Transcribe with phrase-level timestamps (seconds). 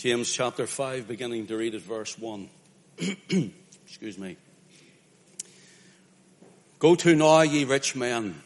[0.00, 2.48] James chapter 5, beginning to read at verse 1.
[3.84, 4.38] Excuse me.
[6.78, 8.40] Go to now, ye rich men.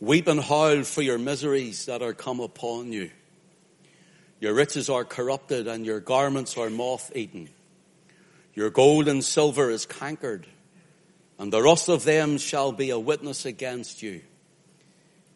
[0.00, 3.10] Weep and howl for your miseries that are come upon you.
[4.40, 7.50] Your riches are corrupted and your garments are moth eaten.
[8.54, 10.46] Your gold and silver is cankered
[11.38, 14.22] and the rust of them shall be a witness against you.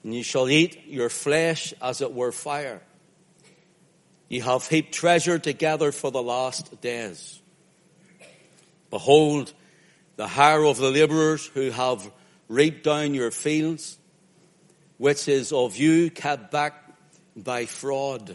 [0.03, 2.81] And you shall eat your flesh as it were fire.
[4.29, 7.41] Ye have heaped treasure together for the last days.
[8.91, 9.53] Behold,
[10.17, 12.11] the hire of the laborers who have
[12.49, 13.99] reaped down your fields,
[14.99, 16.75] which is of you kept back
[17.37, 18.35] by fraud,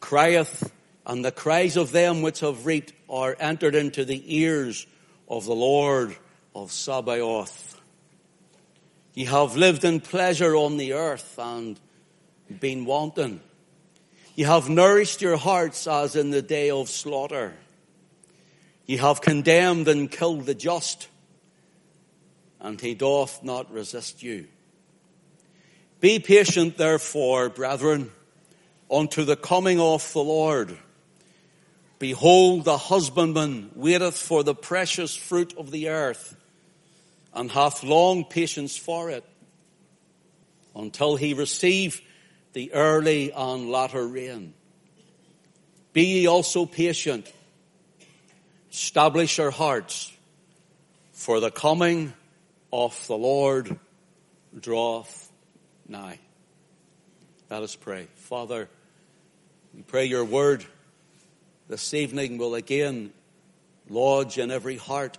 [0.00, 0.72] crieth,
[1.06, 4.86] and the cries of them which have reaped are entered into the ears
[5.28, 6.16] of the Lord
[6.54, 7.80] of Sabaoth.
[9.14, 11.80] Ye have lived in pleasure on the earth and
[12.60, 13.40] been wanton.
[14.36, 17.54] Ye have nourished your hearts as in the day of slaughter.
[18.84, 21.08] Ye have condemned and killed the just,
[22.60, 24.46] and he doth not resist you.
[26.00, 28.12] Be patient, therefore, brethren,
[28.90, 30.76] unto the coming of the Lord.
[31.98, 36.36] Behold, the husbandman waiteth for the precious fruit of the earth,
[37.32, 39.24] and hath long patience for it,
[40.74, 42.02] until he receive
[42.56, 44.54] the early and latter rain.
[45.92, 47.30] Be ye also patient.
[48.72, 50.10] Establish your hearts,
[51.12, 52.14] for the coming
[52.72, 53.78] of the Lord
[54.58, 55.30] draweth
[55.86, 56.18] nigh.
[57.50, 58.06] Let us pray.
[58.14, 58.70] Father,
[59.74, 60.64] we pray your word
[61.68, 63.12] this evening will again
[63.90, 65.18] lodge in every heart.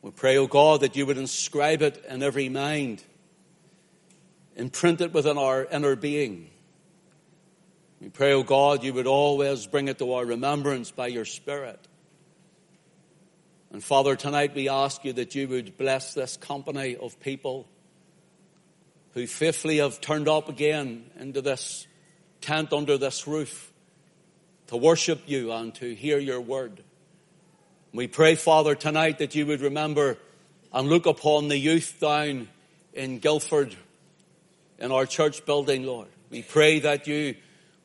[0.00, 3.04] We pray, O oh God, that you would inscribe it in every mind
[4.56, 6.50] imprint it within our inner being.
[8.00, 11.24] We pray, O oh God, you would always bring it to our remembrance by your
[11.24, 11.88] Spirit.
[13.72, 17.66] And Father, tonight we ask you that you would bless this company of people
[19.14, 21.86] who faithfully have turned up again into this
[22.40, 23.72] tent under this roof
[24.66, 26.82] to worship you and to hear your word.
[27.92, 30.18] We pray, Father, tonight that you would remember
[30.72, 32.48] and look upon the youth down
[32.92, 33.76] in Guildford
[34.84, 36.08] in our church building, Lord.
[36.28, 37.36] We pray that you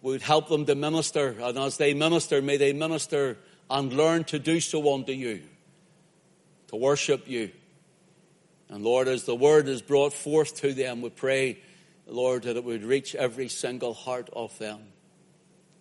[0.02, 3.38] would help them to minister, and as they minister, may they minister
[3.70, 5.42] and learn to do so unto you,
[6.68, 7.52] to worship you.
[8.68, 11.60] And Lord, as the word is brought forth to them, we pray,
[12.06, 14.80] Lord, that it would reach every single heart of them.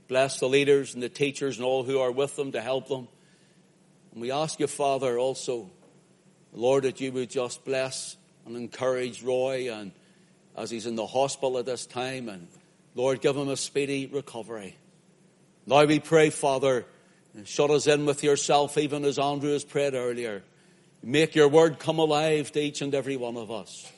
[0.06, 3.08] Bless the leaders and the teachers and all who are with them to help them.
[4.12, 5.68] And we ask you, Father, also,
[6.52, 9.90] Lord, that you would just bless and encourage Roy and
[10.58, 12.28] as he's in the hospital at this time.
[12.28, 12.48] And
[12.94, 14.76] Lord, give him a speedy recovery.
[15.66, 16.84] Now we pray, Father,
[17.34, 20.42] and shut us in with yourself, even as Andrew has prayed earlier.
[21.02, 23.90] Make your word come alive to each and every one of us.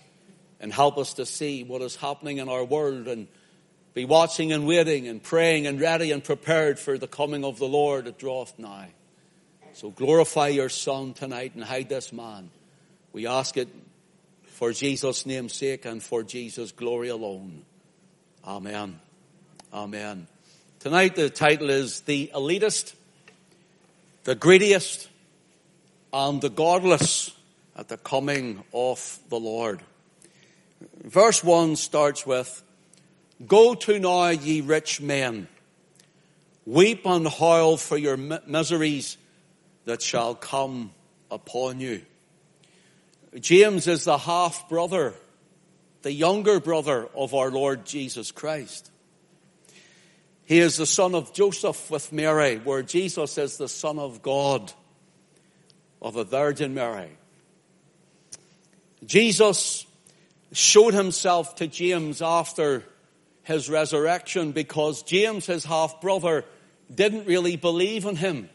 [0.60, 3.28] And help us to see what is happening in our world and
[3.94, 7.66] be watching and waiting and praying and ready and prepared for the coming of the
[7.66, 8.92] Lord that draweth nigh.
[9.72, 12.50] So glorify your Son tonight and hide this man.
[13.12, 13.68] We ask it
[14.60, 17.64] for Jesus' name's sake and for Jesus' glory alone.
[18.46, 19.00] Amen.
[19.72, 20.26] Amen.
[20.80, 22.92] Tonight the title is The Elitist,
[24.24, 25.08] the Greediest,
[26.12, 27.34] and the Godless
[27.74, 29.80] at the Coming of the Lord.
[31.04, 32.62] Verse 1 starts with,
[33.46, 35.48] Go to now, ye rich men,
[36.66, 39.16] weep and howl for your miseries
[39.86, 40.92] that shall come
[41.30, 42.02] upon you.
[43.38, 45.14] James is the half brother,
[46.02, 48.90] the younger brother of our Lord Jesus Christ.
[50.44, 54.72] He is the son of Joseph with Mary, where Jesus is the son of God,
[56.02, 57.10] of a Virgin Mary.
[59.06, 59.86] Jesus
[60.52, 62.82] showed himself to James after
[63.44, 66.44] his resurrection because James, his half brother,
[66.92, 68.48] didn't really believe in him.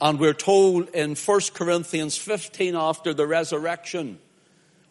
[0.00, 4.18] And we're told in 1 Corinthians 15 after the resurrection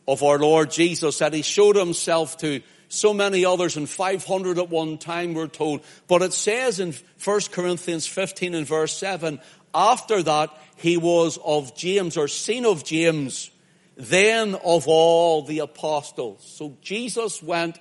[0.07, 4.69] of our Lord Jesus that he showed himself to so many others and 500 at
[4.69, 5.81] one time we're told.
[6.07, 9.39] But it says in 1 Corinthians 15 and verse 7,
[9.73, 13.51] after that he was of James or seen of James,
[13.95, 16.43] then of all the apostles.
[16.55, 17.79] So Jesus went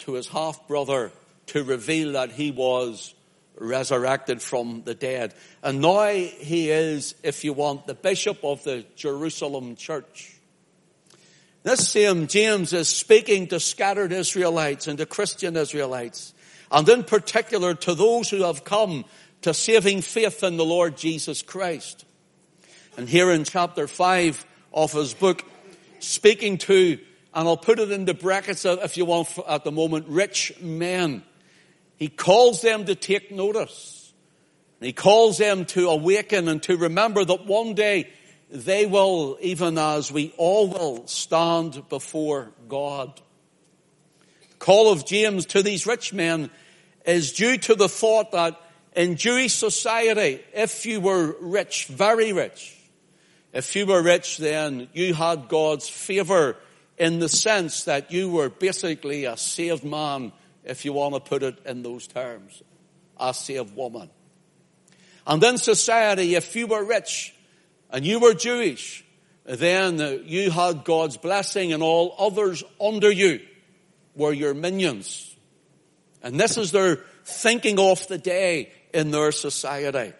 [0.00, 1.12] to his half brother
[1.46, 3.14] to reveal that he was
[3.60, 5.34] resurrected from the dead.
[5.62, 10.34] And now he is, if you want, the bishop of the Jerusalem church.
[11.62, 16.32] This same James is speaking to scattered Israelites and to Christian Israelites.
[16.70, 19.04] and in particular to those who have come
[19.42, 22.04] to saving faith in the Lord Jesus Christ.
[22.96, 25.44] And here in chapter 5 of his book,
[25.98, 26.98] speaking to,
[27.34, 31.22] and I'll put it into brackets if you want at the moment, rich men.
[32.00, 34.12] He calls them to take notice.
[34.80, 38.10] He calls them to awaken and to remember that one day
[38.50, 43.20] they will, even as we all will, stand before God.
[44.48, 46.50] The call of James to these rich men
[47.04, 48.58] is due to the thought that
[48.96, 52.78] in Jewish society, if you were rich, very rich,
[53.52, 56.56] if you were rich, then you had God's favor
[56.96, 60.32] in the sense that you were basically a saved man,
[60.64, 62.62] if you want to put it in those terms,
[63.18, 64.10] a saved woman.
[65.26, 67.34] And in society, if you were rich
[67.90, 69.04] and you were Jewish,
[69.44, 73.40] then you had God's blessing and all others under you
[74.14, 75.36] were your minions.
[76.22, 80.12] And this is their thinking of the day in their society.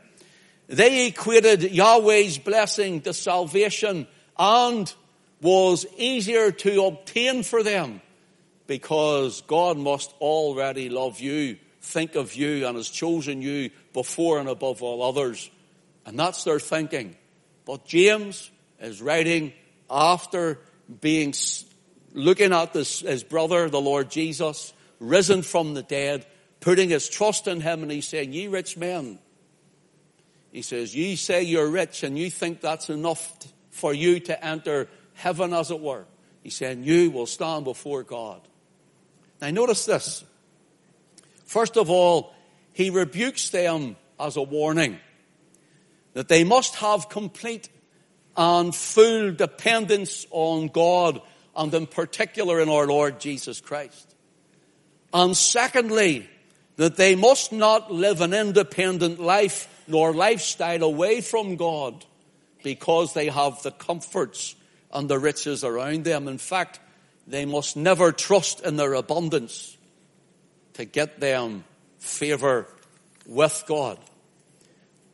[0.68, 4.06] They equated Yahweh's blessing to salvation
[4.38, 4.92] and
[5.42, 8.00] was easier to obtain for them
[8.70, 14.48] because God must already love you, think of you, and has chosen you before and
[14.48, 15.50] above all others.
[16.06, 17.16] And that's their thinking.
[17.64, 19.54] But James is writing
[19.90, 20.60] after
[21.00, 21.34] being,
[22.12, 26.24] looking at this, his brother, the Lord Jesus, risen from the dead,
[26.60, 29.18] putting his trust in him, and he's saying, ye rich men,
[30.52, 33.36] he says, you say you're rich and you think that's enough
[33.70, 36.04] for you to enter heaven as it were.
[36.44, 38.42] He said, you will stand before God.
[39.40, 40.24] Now notice this.
[41.44, 42.34] First of all,
[42.72, 44.98] he rebukes them as a warning
[46.12, 47.68] that they must have complete
[48.36, 51.20] and full dependence on God
[51.56, 54.14] and in particular in our Lord Jesus Christ.
[55.12, 56.28] And secondly,
[56.76, 62.06] that they must not live an independent life nor lifestyle away from God
[62.62, 64.54] because they have the comforts
[64.92, 66.26] and the riches around them.
[66.26, 66.80] In fact,
[67.30, 69.76] they must never trust in their abundance
[70.74, 71.64] to get them
[71.98, 72.66] favor
[73.26, 73.98] with God.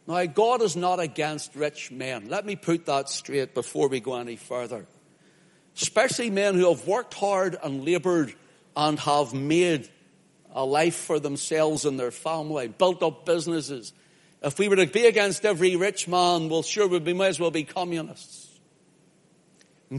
[0.06, 2.28] Now, God is not against rich men.
[2.28, 4.86] Let me put that straight before we go any further.
[5.76, 8.32] Especially men who have worked hard and labored
[8.76, 9.88] and have made
[10.54, 13.92] a life for themselves and their family, built up businesses.
[14.42, 17.50] If we were to be against every rich man, well, sure, we might as well
[17.50, 18.45] be communists.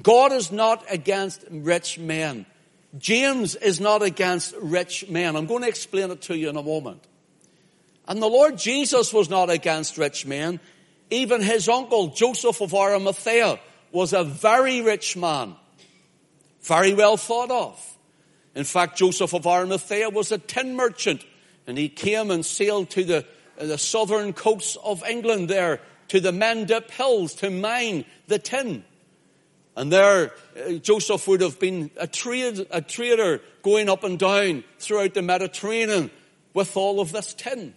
[0.02, 2.46] God is not against rich men.
[2.98, 5.36] James is not against rich men.
[5.36, 7.04] I'm going to explain it to you in a moment.
[8.08, 10.60] And the Lord Jesus was not against rich men.
[11.10, 13.60] Even his uncle, Joseph of Arimathea,
[13.92, 15.56] was a very rich man.
[16.62, 17.98] Very well thought of.
[18.56, 21.24] In fact, Joseph of Arimathea was a tin merchant
[21.68, 23.26] and he came and sailed to the,
[23.58, 28.86] the southern coasts of England there to the Mendip Hills to mine the tin.
[29.78, 34.64] And there, uh, Joseph would have been a, trade, a trader going up and down
[34.80, 36.10] throughout the Mediterranean
[36.56, 37.76] with all of this tin.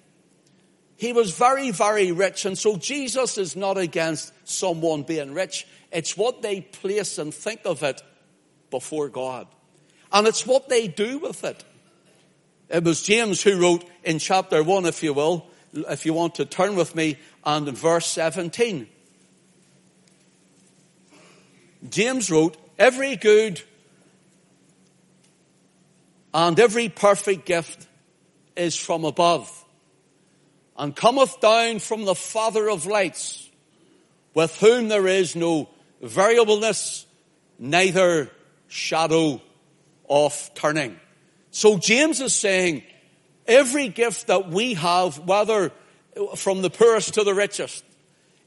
[0.97, 2.47] He was very, very rich.
[2.47, 5.67] And so Jesus is not against someone being rich.
[5.93, 8.01] It's what they place and think of it
[8.71, 9.47] before God.
[10.11, 11.63] And it's what they do with it.
[12.71, 16.47] It was James who wrote in chapter 1, if you will, if you want to
[16.47, 18.89] turn with me, and in verse 17.
[21.89, 23.61] James wrote, Every good
[26.33, 27.87] and every perfect gift
[28.57, 29.65] is from above
[30.77, 33.49] and cometh down from the Father of lights,
[34.35, 35.69] with whom there is no
[36.01, 37.05] variableness,
[37.59, 38.31] neither
[38.69, 39.43] shadow
[40.09, 40.99] of turning.
[41.51, 42.83] So James is saying,
[43.47, 45.73] every gift that we have, whether
[46.37, 47.85] from the poorest to the richest,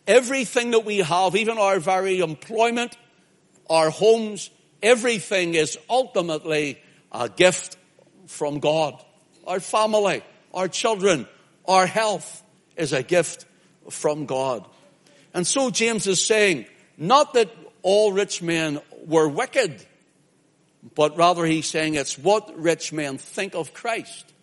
[0.08, 2.98] everything that we have, even our very employment,
[3.70, 4.50] our homes,
[4.82, 7.78] everything is ultimately a gift
[8.28, 9.02] from God.
[9.46, 11.28] Our family, our children,
[11.68, 12.44] our health
[12.76, 13.46] is a gift
[13.90, 14.68] from God.
[15.34, 16.66] And so James is saying,
[16.98, 17.50] not that
[17.82, 19.86] all rich men were wicked,
[20.96, 24.34] but rather he's saying it's what rich men think of Christ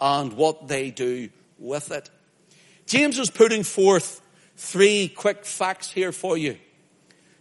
[0.00, 2.08] and what they do with it.
[2.86, 4.20] James is putting forth
[4.56, 6.56] three quick facts here for you.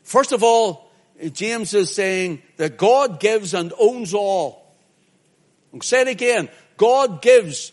[0.04, 0.89] First of all,
[1.34, 4.74] James is saying that God gives and owns all.
[5.74, 6.50] I'll say it again.
[6.78, 7.72] God gives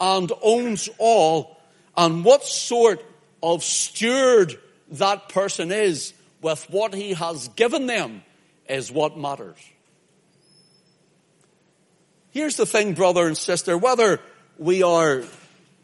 [0.00, 1.58] and owns all,
[1.96, 3.04] and what sort
[3.42, 4.58] of steward
[4.92, 8.22] that person is with what he has given them
[8.68, 9.58] is what matters.
[12.30, 14.20] Here's the thing, brother and sister, whether
[14.56, 15.24] we are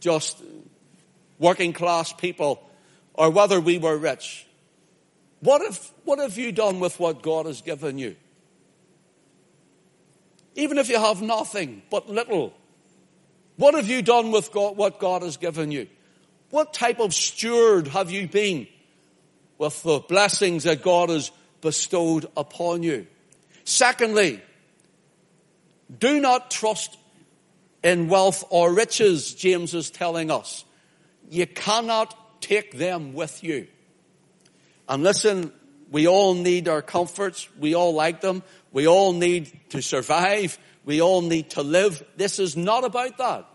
[0.01, 0.41] just
[1.39, 2.63] working class people
[3.13, 4.47] or whether we were rich.
[5.47, 8.17] What if, what have you done with what God has given you?
[10.57, 12.53] Even if you have nothing but little,
[13.55, 15.87] what have you done with God, what God has given you?
[16.51, 18.67] What type of steward have you been
[19.57, 23.07] with the blessings that God has bestowed upon you?
[23.63, 24.43] Secondly,
[25.97, 26.99] do not trust
[27.85, 30.65] in wealth or riches, James is telling us.
[31.31, 33.69] You cannot take them with you.
[34.89, 35.53] And listen,
[35.91, 37.49] we all need our comforts.
[37.59, 38.43] We all like them.
[38.73, 40.59] We all need to survive.
[40.85, 42.03] We all need to live.
[42.17, 43.47] This is not about that.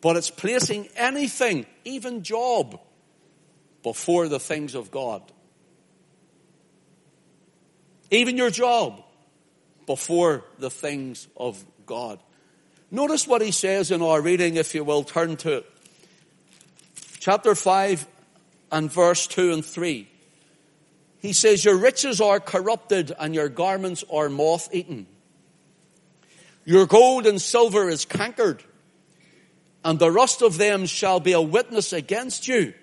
[0.00, 2.80] But it's placing anything, even job,
[3.82, 5.22] before the things of God.
[8.10, 9.02] Even your job
[9.86, 12.20] before the things of God.
[12.90, 15.72] Notice what he says in our reading, if you will turn to it.
[17.18, 18.06] Chapter 5
[18.70, 20.08] and verse 2 and 3.
[21.20, 25.06] He says, Your riches are corrupted and your garments are moth eaten.
[26.64, 28.62] Your gold and silver is cankered,
[29.84, 32.74] and the rust of them shall be a witness against you.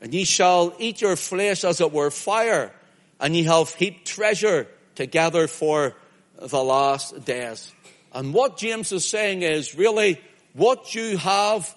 [0.00, 2.72] And ye shall eat your flesh as it were fire,
[3.20, 5.94] and ye have heaped treasure together for
[6.38, 7.72] the last days.
[8.12, 10.20] And what James is saying is really
[10.54, 11.74] what you have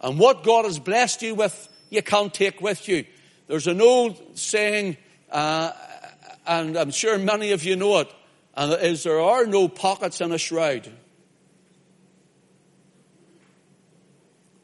[0.00, 3.04] and what God has blessed you with, you can't take with you.
[3.46, 4.96] There's an old saying,
[5.30, 5.72] uh,
[6.46, 8.12] and I'm sure many of you know it,
[8.54, 10.90] and it is there are no pockets in a shroud.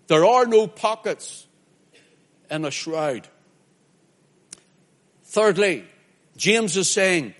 [0.06, 1.46] There are no pockets
[2.50, 3.28] in a shroud.
[5.24, 5.84] Thirdly,
[6.36, 7.34] James is saying,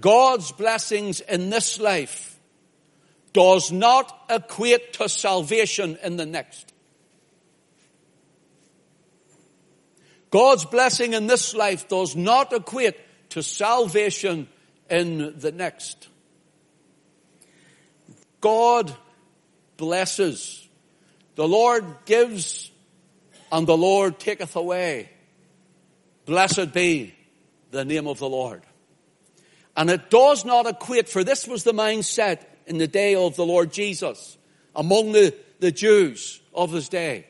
[0.00, 2.38] God's blessings in this life
[3.32, 6.72] does not equate to salvation in the next.
[10.30, 12.96] God's blessing in this life does not equate
[13.30, 14.48] to salvation
[14.88, 16.08] in the next.
[18.40, 18.94] God
[19.76, 20.68] blesses.
[21.34, 22.70] The Lord gives
[23.52, 25.10] and the Lord taketh away.
[26.26, 27.14] Blessed be
[27.70, 28.62] the name of the Lord.
[29.76, 33.46] And it does not equate, for this was the mindset in the day of the
[33.46, 34.36] Lord Jesus
[34.74, 37.26] among the, the Jews of his day.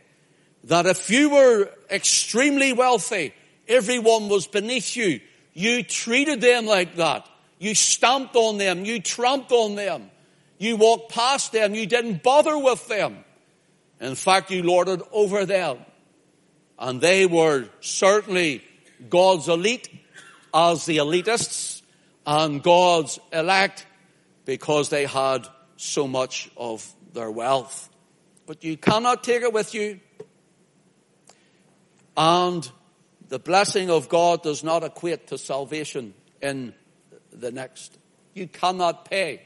[0.65, 3.35] That if you were extremely wealthy,
[3.69, 5.21] everyone was beneath you.
[5.55, 7.27] You treated them like that.
[7.59, 8.85] You stamped on them.
[8.85, 10.11] You tramped on them.
[10.59, 11.75] You walked past them.
[11.75, 13.25] You didn't bother with them.
[14.01, 15.79] In fact, you lorded over them.
[16.79, 18.63] And they were certainly
[19.09, 19.89] God's elite
[20.55, 21.83] as the elitists
[22.27, 23.87] and God's elect
[24.45, 27.89] because they had so much of their wealth.
[28.47, 30.01] But you cannot take it with you.
[32.21, 32.71] And
[33.31, 36.13] the blessing of God does not equate to salvation
[36.43, 36.75] in
[37.33, 37.97] the next.
[38.35, 39.41] You cannot pay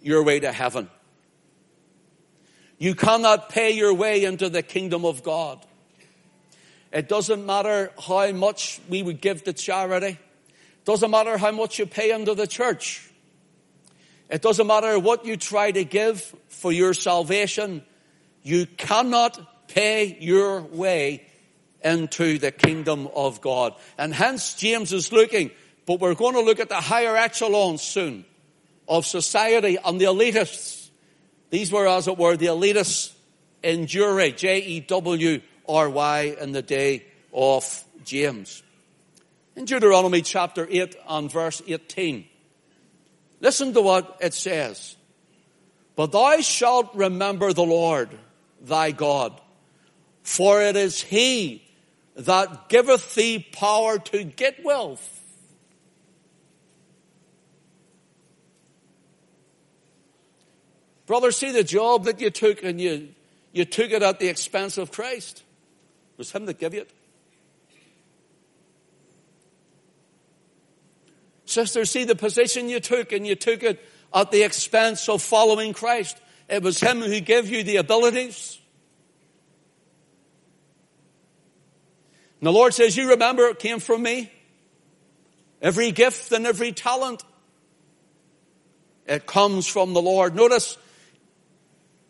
[0.00, 0.88] your way to heaven.
[2.78, 5.58] You cannot pay your way into the kingdom of God.
[6.90, 10.16] It doesn't matter how much we would give to charity.
[10.16, 13.10] It Doesn't matter how much you pay into the church.
[14.30, 17.84] It doesn't matter what you try to give for your salvation.
[18.42, 19.38] You cannot
[19.68, 21.26] pay your way
[21.82, 23.74] into the kingdom of God.
[23.98, 25.50] And hence James is looking,
[25.86, 28.24] but we're going to look at the higher echelons soon
[28.88, 30.90] of society and the elitists.
[31.50, 33.12] These were, as it were, the elitists
[33.62, 38.62] in Jewry, J-E-W-R-Y in the day of James
[39.56, 42.26] in Deuteronomy chapter 8 and verse 18.
[43.40, 44.96] Listen to what it says.
[45.96, 48.10] But thou shalt remember the Lord
[48.60, 49.40] thy God,
[50.26, 51.62] for it is he
[52.16, 55.22] that giveth thee power to get wealth.
[61.06, 63.10] Brother, see the job that you took and you,
[63.52, 65.44] you took it at the expense of Christ.
[66.14, 66.90] It was him that gave you it.
[71.44, 73.80] Sister, see the position you took and you took it
[74.12, 76.18] at the expense of following Christ.
[76.48, 78.58] It was Him who gave you the abilities.
[82.46, 84.30] And the Lord says, you remember it came from me.
[85.60, 87.24] Every gift and every talent.
[89.04, 90.36] It comes from the Lord.
[90.36, 90.78] Notice,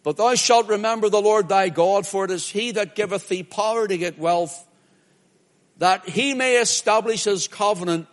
[0.03, 3.45] but thou shalt remember the Lord thy God, for it is he that giveth thee
[3.45, 4.63] power to get wealth,
[5.79, 8.07] that he may establish his covenant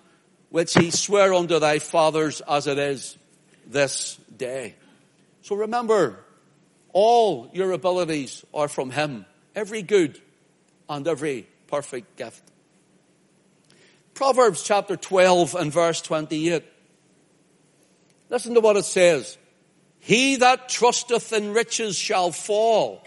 [0.47, 3.17] which he sware unto thy fathers as it is
[3.67, 4.75] this day.
[5.41, 6.23] So remember,
[6.93, 9.25] All your abilities are from Him.
[9.55, 10.21] Every good
[10.87, 12.43] and every perfect gift.
[14.13, 16.63] Proverbs chapter 12 and verse 28.
[18.29, 19.39] Listen to what it says.
[19.97, 23.03] He that trusteth in riches shall fall,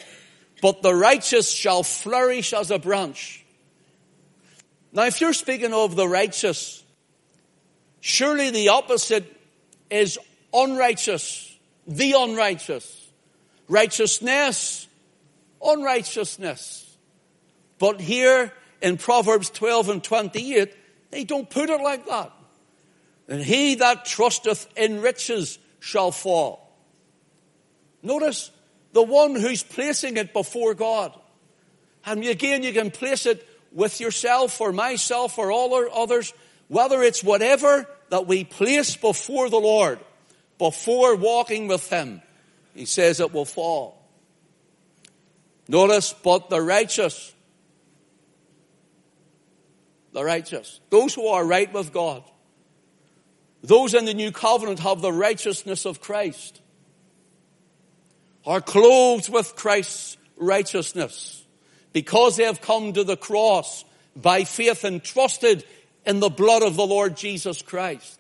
[0.63, 3.45] but the righteous shall flourish as a branch.
[4.93, 6.83] Now if you're speaking of the righteous,
[8.01, 9.33] surely the opposite
[9.91, 10.19] is
[10.53, 11.57] unrighteous,
[11.87, 13.11] the unrighteous.
[13.69, 14.89] Righteousness,
[15.63, 16.86] unrighteousness.
[17.79, 20.75] But here in Proverbs 12 and 28,
[21.11, 22.33] they don't put it like that.
[23.29, 26.73] And he that trusteth in riches shall fall.
[28.03, 28.51] Notice
[28.93, 31.13] the one who's placing it before God.
[32.05, 36.33] And again, you can place it with yourself or myself or all our others,
[36.69, 39.99] whether it's whatever that we place before the Lord,
[40.59, 42.23] before walking with Him.
[42.75, 44.01] He says it will fall.
[45.69, 47.35] Notice, but the righteous
[50.17, 52.25] the righteous, those who are right with God.
[53.63, 56.63] Those in the new covenant have the righteousness of Christ,
[58.47, 61.45] are clothed with Christ's righteousness
[61.93, 63.85] because they have come to the cross
[64.17, 65.65] by faith and trusted
[66.07, 68.19] in the blood of the Lord Jesus Christ.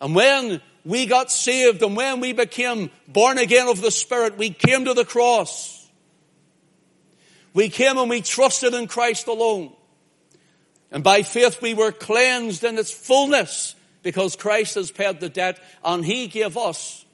[0.00, 4.50] And when we got saved and when we became born again of the Spirit, we
[4.50, 5.88] came to the cross.
[7.52, 9.72] We came and we trusted in Christ alone.
[10.90, 15.58] And by faith we were cleansed in its fullness because Christ has paid the debt
[15.84, 17.04] and He gave us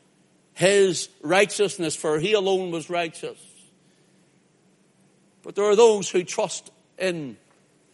[0.54, 3.38] His righteousness for He alone was righteous.
[5.42, 7.36] But there are those who trust in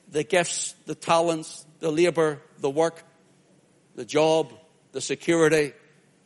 [0.08, 3.02] the gifts, the talents, the labor, the work,
[3.94, 4.52] the job,
[4.92, 5.72] the security,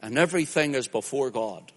[0.03, 1.73] and everything is before God.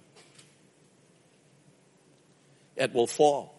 [2.75, 3.59] It will fall.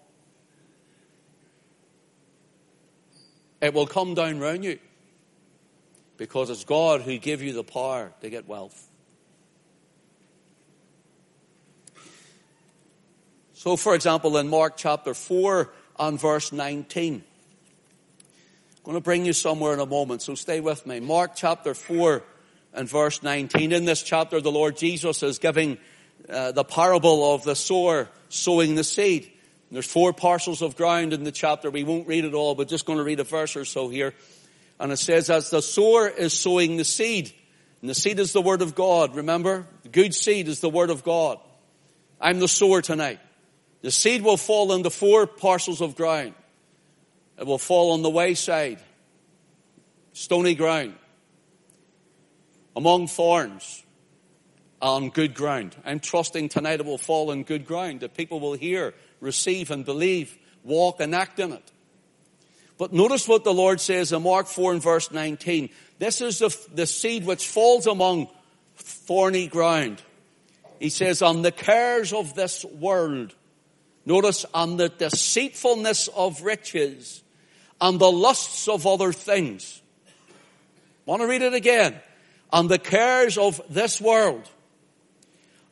[3.60, 4.78] It will come down round you.
[6.16, 8.88] Because it's God who gave you the power to get wealth.
[13.54, 17.22] So, for example, in Mark chapter 4 and verse 19, I'm
[18.84, 21.00] going to bring you somewhere in a moment, so stay with me.
[21.00, 22.22] Mark chapter 4
[22.72, 23.72] and verse 19.
[23.72, 25.76] In this chapter, the Lord Jesus is giving
[26.28, 29.30] uh, the parable of the sower sowing the seed.
[29.70, 31.70] There's four parcels of ground in the chapter.
[31.70, 34.14] We won't read it all, but just going to read a verse or so here.
[34.80, 37.32] And it says, as the sower is sowing the seed,
[37.80, 39.66] and the seed is the word of God, remember?
[39.82, 41.38] The good seed is the word of God.
[42.20, 43.20] I'm the sower tonight.
[43.82, 46.34] The seed will fall into four parcels of ground.
[47.38, 48.80] It will fall on the wayside,
[50.12, 50.94] stony ground,
[52.76, 53.82] among thorns,
[54.82, 55.76] on good ground.
[55.84, 59.84] I'm trusting tonight it will fall on good ground, that people will hear receive and
[59.84, 61.72] believe, walk and act in it.
[62.78, 65.68] But notice what the Lord says in Mark 4 and verse 19.
[65.98, 68.28] This is the, the seed which falls among
[68.76, 70.00] thorny ground.
[70.78, 73.34] He says, on the cares of this world.
[74.06, 77.22] Notice, on the deceitfulness of riches
[77.80, 79.82] and the lusts of other things.
[81.04, 82.00] Want to read it again?
[82.50, 84.48] On the cares of this world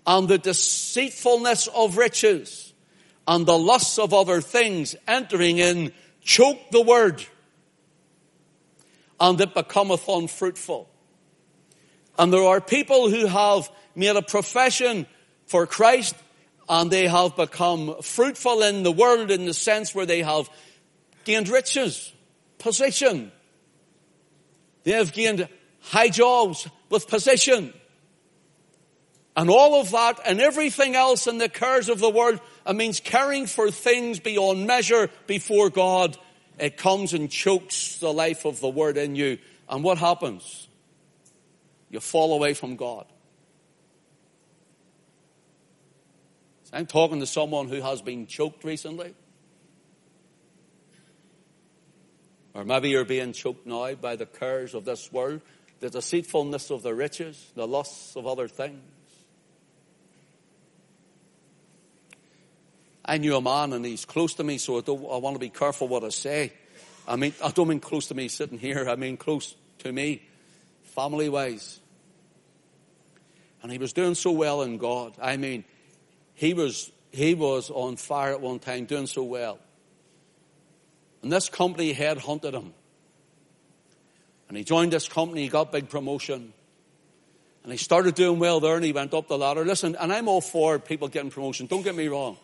[0.06, 2.67] and the deceitfulness of riches
[3.28, 7.24] and the lusts of other things entering in choke the word
[9.20, 10.88] and it becometh unfruitful.
[12.18, 15.06] And there are people who have made a profession
[15.46, 16.16] for Christ
[16.68, 20.48] and they have become fruitful in the world in the sense where they have
[21.24, 22.12] gained riches,
[22.58, 23.30] position.
[24.84, 25.48] They have gained
[25.80, 27.74] high jobs with position.
[29.36, 33.00] And all of that and everything else in the cares of the world it means
[33.00, 36.18] caring for things beyond measure before God.
[36.58, 39.38] It comes and chokes the life of the word in you.
[39.68, 40.68] And what happens?
[41.88, 43.06] You fall away from God.
[46.70, 49.14] I'm talking to someone who has been choked recently.
[52.52, 55.40] Or maybe you're being choked now by the cares of this world,
[55.80, 58.82] the deceitfulness of the riches, the lusts of other things.
[63.08, 65.40] I knew a man and he's close to me, so I, don't, I want to
[65.40, 66.52] be careful what I say.
[67.08, 68.86] I mean, I don't mean close to me sitting here.
[68.86, 70.22] I mean close to me,
[70.82, 71.80] family wise.
[73.62, 75.14] And he was doing so well in God.
[75.20, 75.64] I mean,
[76.34, 79.58] he was, he was on fire at one time, doing so well.
[81.22, 82.74] And this company had hunted him.
[84.48, 86.52] And he joined this company, he got big promotion.
[87.62, 89.64] And he started doing well there and he went up the ladder.
[89.64, 91.66] Listen, and I'm all for people getting promotion.
[91.66, 92.36] Don't get me wrong.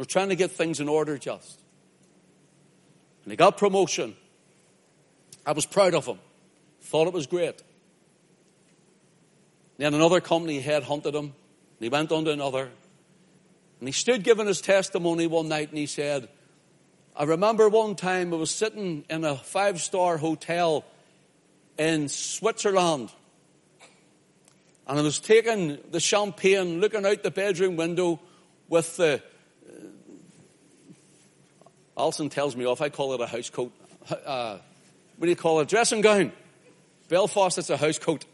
[0.00, 1.60] We're trying to get things in order just.
[3.22, 4.16] And he got promotion.
[5.44, 6.18] I was proud of him.
[6.80, 7.62] Thought it was great.
[9.76, 11.24] Then another company headhunted him.
[11.26, 11.34] And
[11.80, 12.70] he went on to another.
[13.78, 16.30] And he stood giving his testimony one night and he said,
[17.14, 20.82] I remember one time I was sitting in a five star hotel
[21.76, 23.12] in Switzerland.
[24.86, 28.18] And I was taking the champagne, looking out the bedroom window
[28.70, 29.22] with the.
[32.00, 33.72] Alison tells me off, I call it a house coat.
[34.24, 34.56] Uh,
[35.18, 35.68] what do you call it?
[35.68, 36.32] Dressing gown.
[37.10, 38.24] Belfast, it's a house coat.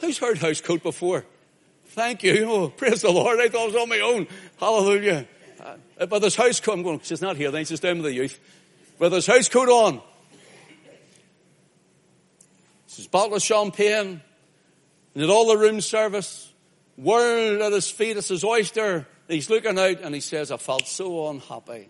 [0.00, 1.24] Who's heard house coat before?
[1.86, 2.44] Thank you.
[2.50, 3.38] Oh, praise the Lord.
[3.38, 4.26] I thought it was on my own.
[4.58, 5.28] Hallelujah.
[5.60, 6.72] Uh, but there's house coat.
[6.72, 7.64] I'm going, she's not here then.
[7.64, 8.40] She's down with the youth.
[8.98, 10.02] But there's house coat on.
[12.96, 14.22] His bottle of champagne.
[15.14, 16.52] And at all the room service.
[16.96, 18.16] World at his feet.
[18.16, 19.06] It's his oyster.
[19.28, 21.88] He's looking out and he says, I felt so unhappy.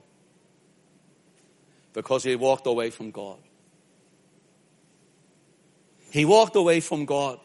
[1.93, 3.39] Because he walked away from God.
[6.11, 7.39] He walked away from God.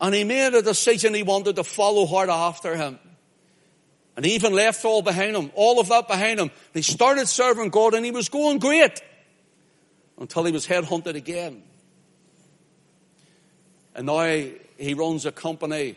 [0.00, 2.98] And he made a decision he wanted to follow hard after him.
[4.16, 6.50] And he even left all behind him, all of that behind him.
[6.74, 9.00] He started serving God and he was going great
[10.18, 11.62] until he was headhunted again.
[13.94, 14.24] And now
[14.76, 15.96] he runs a company.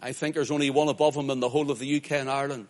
[0.00, 2.68] I think there's only one above him in the whole of the UK and Ireland.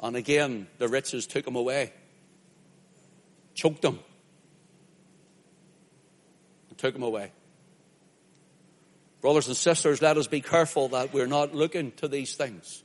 [0.00, 1.92] And again, the riches took him away,
[3.54, 3.98] choked him,
[6.68, 7.32] and took him away.
[9.20, 12.84] Brothers and sisters, let us be careful that we're not looking to these things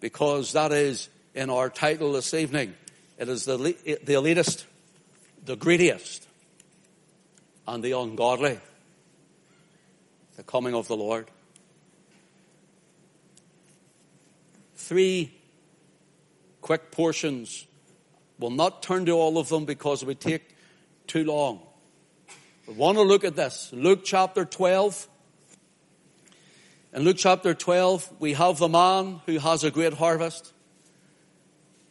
[0.00, 2.74] because that is in our title this evening.
[3.18, 4.64] It is the, the elitist,
[5.42, 6.28] the greediest,
[7.66, 8.60] and the ungodly.
[10.36, 11.30] The coming of the Lord.
[14.86, 15.34] Three
[16.60, 17.66] quick portions.
[18.38, 20.54] We'll not turn to all of them because it would take
[21.06, 21.60] too long.
[22.68, 23.70] We want to look at this.
[23.72, 25.08] Luke chapter 12
[26.96, 30.50] in Luke chapter 12, we have the man who has a great harvest.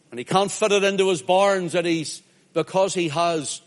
[0.10, 3.62] And he can't fit it into his barns and he's, because he has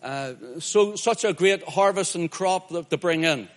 [0.00, 3.40] uh, so, such a great harvest and crop to bring in.
[3.40, 3.48] And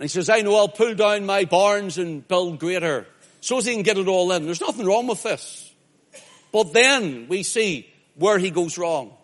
[0.00, 3.06] he says, I know I'll pull down my barns and build greater
[3.46, 4.44] so as he can get it all in.
[4.44, 5.72] There's nothing wrong with this.
[6.50, 9.16] But then we see where he goes wrong.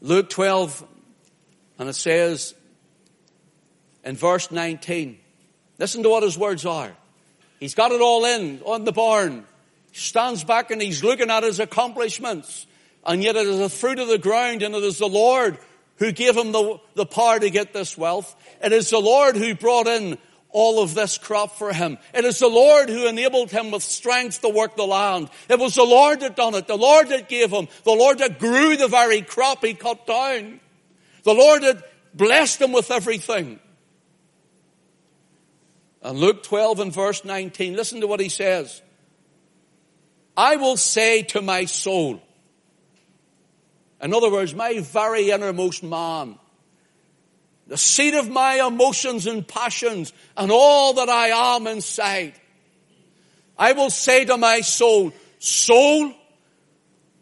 [0.00, 0.82] Luke 12,
[1.78, 2.54] and it says,
[4.02, 5.18] in verse 19.
[5.78, 6.92] Listen to what his words are.
[7.60, 9.44] He's got it all in on the barn.
[9.90, 12.66] He stands back and he's looking at his accomplishments.
[13.04, 15.58] And yet it is the fruit of the ground and it is the Lord
[15.96, 18.34] who gave him the, the power to get this wealth.
[18.64, 20.16] It is the Lord who brought in
[20.52, 21.98] all of this crop for him.
[22.14, 25.30] It is the Lord who enabled him with strength to work the land.
[25.48, 26.66] It was the Lord that done it.
[26.66, 27.68] The Lord that gave him.
[27.84, 30.60] The Lord that grew the very crop he cut down.
[31.24, 31.82] The Lord that
[32.14, 33.58] blessed him with everything.
[36.02, 38.82] And Luke 12 and verse 19, listen to what he says.
[40.36, 42.20] I will say to my soul,
[44.00, 46.38] in other words, my very innermost man,
[47.72, 52.34] the seat of my emotions and passions and all that I am inside,
[53.56, 56.12] I will say to my soul, soul,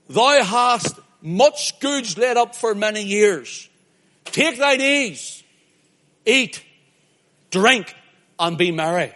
[0.08, 3.68] thou hast much goods laid up for many years.
[4.24, 5.44] Take thine ease,
[6.26, 6.64] eat,
[7.52, 7.94] drink,
[8.36, 9.12] and be merry.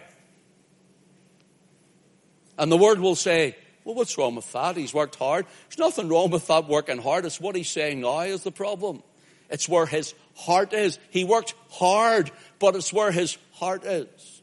[2.57, 4.77] And the word will say, well, what's wrong with that?
[4.77, 5.47] He's worked hard.
[5.67, 7.25] There's nothing wrong with that working hard.
[7.25, 9.03] It's what he's saying now is the problem.
[9.49, 10.99] It's where his heart is.
[11.09, 14.41] He worked hard, but it's where his heart is.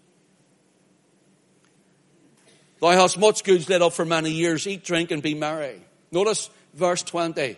[2.81, 4.67] Thou hast much goods laid up for many years.
[4.67, 5.81] Eat, drink, and be merry.
[6.11, 7.57] Notice verse 20.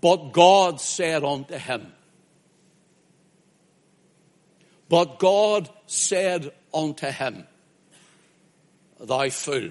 [0.00, 1.92] But God said unto him,
[4.88, 7.46] but God said unto him,
[9.00, 9.70] Thy fool.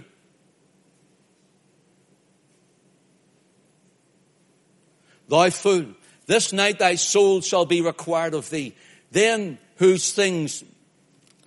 [5.27, 5.85] Thy fool,
[6.25, 8.75] this night thy soul shall be required of thee.
[9.11, 10.63] Then whose things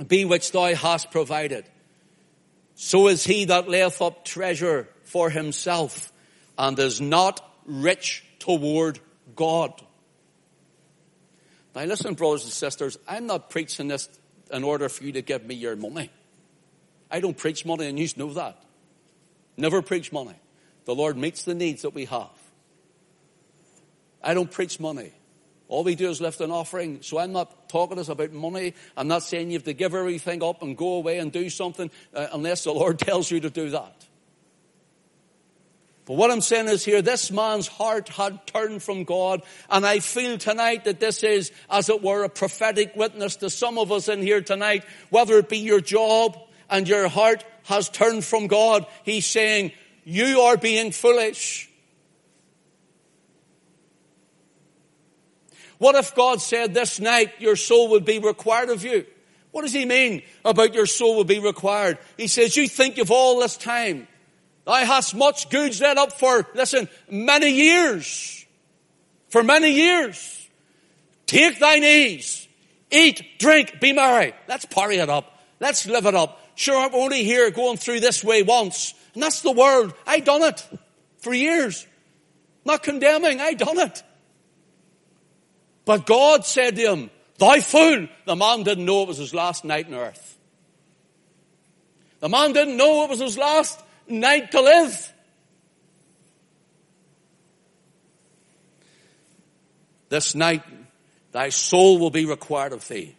[0.07, 1.65] be which thou hast provided.
[2.75, 6.13] So is he that layeth up treasure for himself
[6.59, 8.99] and is not rich toward
[9.37, 9.73] God.
[11.75, 14.09] Now listen, brothers and sisters, I'm not preaching this
[14.53, 16.11] in order for you to give me your money.
[17.11, 18.63] I don't preach money and you know that.
[19.57, 20.35] Never preach money.
[20.85, 22.29] The Lord meets the needs that we have.
[24.25, 25.13] I don't preach money.
[25.69, 27.03] All we do is lift an offering.
[27.03, 28.75] So I'm not talking to us about money.
[28.97, 31.91] I'm not saying you have to give everything up and go away and do something
[32.15, 34.07] uh, unless the Lord tells you to do that.
[36.07, 40.01] But what I'm saying is here, this man's heart had turned from God, and I
[40.01, 44.09] feel tonight that this is, as it were, a prophetic witness to some of us
[44.09, 48.87] in here tonight, whether it be your job and your heart has turned from God.
[49.03, 49.73] He's saying,
[50.05, 51.71] you are being foolish.
[55.79, 59.07] What if God said this night your soul would be required of you?
[59.51, 61.99] What does he mean about your soul will be required?
[62.17, 64.09] He says, you think you've all this time.
[64.65, 68.47] Thou hast much goods laid up for, listen, many years.
[69.29, 70.49] For many years.
[71.27, 72.49] Take thine ease.
[72.91, 74.33] Eat, drink, be merry.
[74.49, 75.39] Let's party it up.
[75.61, 76.41] Let's live it up.
[76.55, 78.95] Sure, I'm only here going through this way once.
[79.15, 79.95] And that's the world.
[80.07, 80.67] I done it
[81.19, 81.87] for years.
[82.65, 84.03] Not condemning, I done it.
[85.85, 88.09] But God said to him, Thou fool!
[88.27, 90.39] The man didn't know it was his last night on earth.
[92.21, 95.13] The man didn't know it was his last night to live.
[100.09, 100.63] This night,
[101.33, 103.17] thy soul will be required of thee.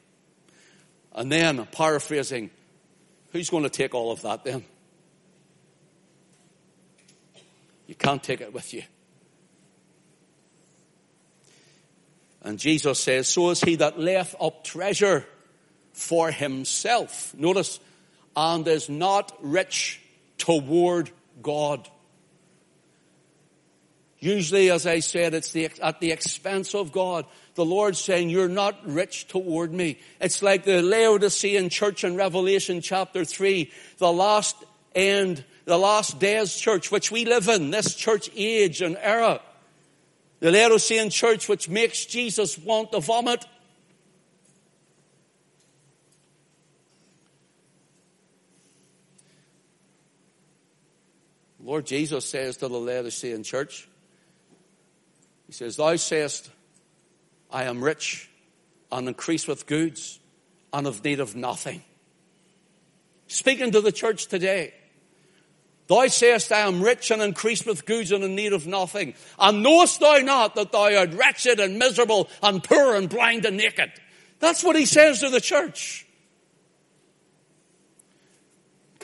[1.14, 2.50] And then, paraphrasing,
[3.32, 4.64] who's going to take all of that then?
[7.88, 8.84] You can't take it with you.
[12.46, 15.26] And Jesus says, so is he that layeth up treasure
[15.94, 17.34] for himself.
[17.36, 17.80] Notice,
[18.36, 20.00] and is not rich
[20.38, 21.10] toward
[21.42, 21.90] God.
[24.20, 27.26] Usually, as I said, it's the, at the expense of God.
[27.56, 29.98] The Lord's saying, you're not rich toward me.
[30.22, 34.56] It's like the Laodicean church in Revelation chapter 3, the last
[34.94, 39.42] end, the last days church, which we live in, this church age and era.
[40.40, 43.46] The Laodicean church which makes Jesus want to vomit.
[51.64, 53.88] Lord Jesus says to the Laodicean church,
[55.48, 56.52] He says, Thou sayest,
[57.50, 58.30] I am rich
[58.92, 60.20] and increase with goods
[60.72, 61.82] and of need of nothing.
[63.28, 64.74] Speaking to the church today,
[65.88, 69.14] Thou sayest, I am rich and increased with goods and in need of nothing.
[69.38, 73.58] And knowest thou not that thou art wretched and miserable and poor and blind and
[73.58, 73.92] naked?
[74.40, 76.06] That's what he says to the church.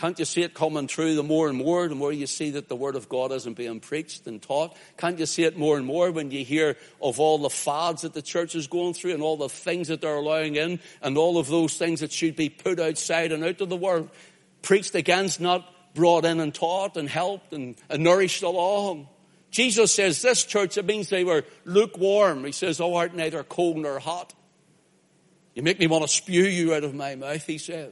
[0.01, 2.67] Can't you see it coming true the more and more, the more you see that
[2.67, 4.75] the Word of God isn't being preached and taught?
[4.97, 8.15] Can't you see it more and more when you hear of all the fads that
[8.15, 11.37] the church is going through and all the things that they're allowing in and all
[11.37, 14.09] of those things that should be put outside and out of the world?
[14.63, 19.07] Preached against, not brought in and taught and helped and, and nourished along.
[19.49, 22.45] Jesus says this church, it means they were lukewarm.
[22.45, 24.33] He says, Oh, art neither cold nor hot.
[25.53, 27.91] You make me want to spew you out of my mouth, he says.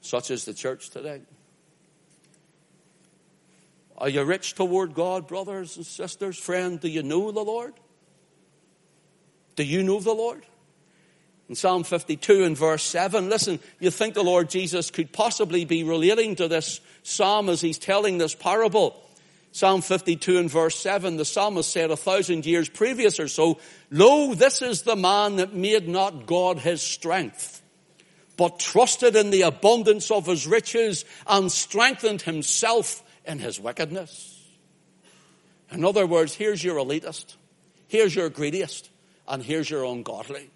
[0.00, 1.22] Such is the church today.
[3.96, 6.36] Are you rich toward God, brothers and sisters?
[6.36, 7.74] Friend, do you know the Lord?
[9.54, 10.44] Do you know the Lord?
[11.52, 15.84] In Psalm 52 and verse 7, listen, you think the Lord Jesus could possibly be
[15.84, 18.98] relating to this psalm as he's telling this parable.
[19.50, 23.58] Psalm 52 and verse 7, the psalmist said a thousand years previous or so,
[23.90, 27.60] Lo, this is the man that made not God his strength,
[28.38, 34.42] but trusted in the abundance of his riches and strengthened himself in his wickedness.
[35.70, 37.36] In other words, here's your elitist,
[37.88, 38.88] here's your greediest,
[39.28, 40.48] and here's your ungodly.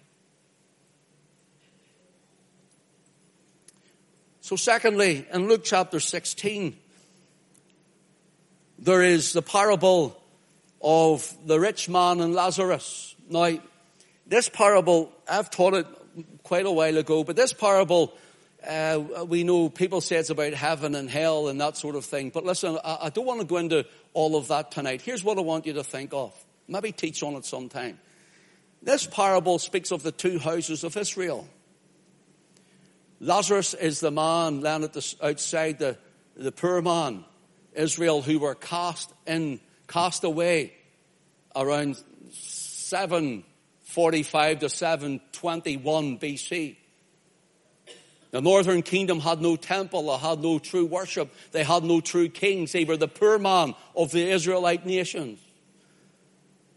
[4.47, 6.77] So secondly, in Luke chapter 16,
[8.79, 10.17] there is the parable
[10.81, 13.13] of the rich man and Lazarus.
[13.29, 13.59] Now,
[14.25, 15.85] this parable, I've taught it
[16.43, 18.13] quite a while ago, but this parable,
[18.65, 22.29] uh, we know people say it's about heaven and hell and that sort of thing.
[22.29, 25.01] But listen, I, I don't want to go into all of that tonight.
[25.01, 26.33] Here's what I want you to think of.
[26.69, 27.99] Maybe teach on it sometime.
[28.81, 31.49] This parable speaks of the two houses of Israel.
[33.19, 35.97] Lazarus is the man landed outside the,
[36.35, 37.25] the poor man,
[37.73, 40.73] Israel, who were cast in, cast away
[41.55, 41.97] around
[42.31, 46.75] 745 to 721 BC.
[48.29, 52.29] The northern kingdom had no temple, they had no true worship, they had no true
[52.29, 55.39] kings, they were the poor man of the Israelite nations.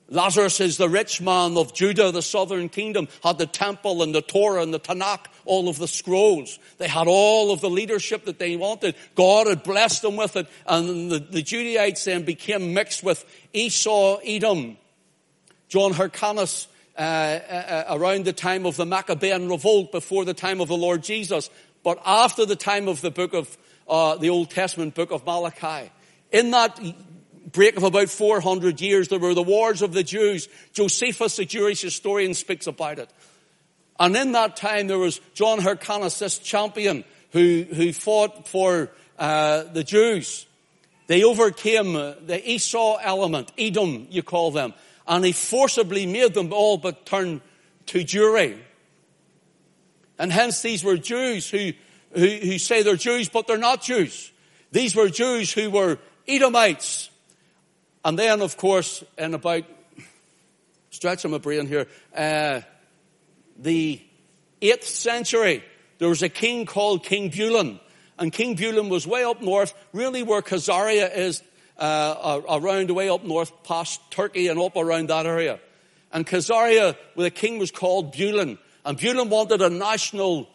[0.08, 4.22] Lazarus is the rich man of Judah, the southern kingdom, had the temple and the
[4.22, 6.60] Torah and the Tanakh all of the scrolls.
[6.78, 8.94] They had all of the leadership that they wanted.
[9.16, 10.46] God had blessed them with it.
[10.64, 14.76] And the, the Judaites then became mixed with Esau, Edom,
[15.68, 20.68] John Hyrcanus, uh, uh, around the time of the Maccabean revolt before the time of
[20.68, 21.50] the Lord Jesus,
[21.82, 23.58] but after the time of the book of
[23.88, 25.90] uh, the Old Testament book of Malachi.
[26.30, 26.78] In that
[27.50, 30.48] break of about 400 years, there were the wars of the Jews.
[30.72, 33.10] Josephus, the Jewish historian, speaks about it.
[34.00, 39.64] And in that time, there was John Hyrcanus, this champion who, who fought for uh,
[39.64, 40.46] the Jews.
[41.06, 44.72] They overcame the Esau element, Edom, you call them,
[45.06, 47.42] and he forcibly made them all but turn
[47.86, 48.58] to Jewry.
[50.18, 51.72] And hence these were Jews who,
[52.12, 54.32] who, who say they're Jews, but they're not Jews.
[54.72, 57.10] These were Jews who were Edomites.
[58.02, 59.64] And then, of course, in about,
[60.90, 61.86] stretching my brain here,
[62.16, 62.60] uh,
[63.62, 64.00] the
[64.60, 65.62] 8th century,
[65.98, 67.80] there was a king called King Bulan.
[68.18, 71.42] And King Bulan was way up north, really where Khazaria is,
[71.78, 75.58] uh, around way up north past Turkey and up around that area.
[76.12, 78.58] And Khazaria, where the king was called Bulan.
[78.84, 80.48] And Bulan wanted a national,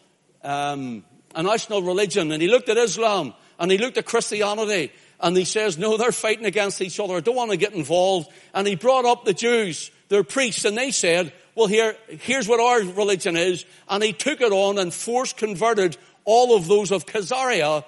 [0.44, 2.30] um, a national religion.
[2.30, 6.12] And he looked at Islam and he looked at Christianity and he says, no, they're
[6.12, 7.14] fighting against each other.
[7.14, 8.28] I don't want to get involved.
[8.52, 12.60] And he brought up the Jews, their priests, and they said, well, here, here's what
[12.60, 13.64] our religion is.
[13.88, 17.82] And he took it on and force converted all of those of Khazaria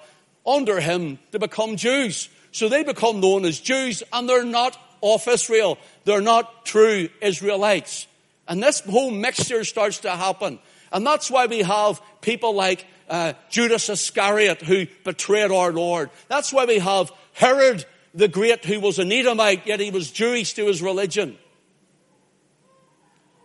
[0.45, 2.29] under him to become Jews.
[2.51, 5.77] So they become known as Jews and they're not of Israel.
[6.03, 8.07] They're not true Israelites.
[8.47, 10.57] And this whole mixture starts to happen.
[10.91, 16.09] And that's why we have people like uh, Judas Iscariot who betrayed our Lord.
[16.27, 20.55] That's why we have Herod the Great who was an Edomite, yet he was Jewish
[20.55, 21.37] to his religion.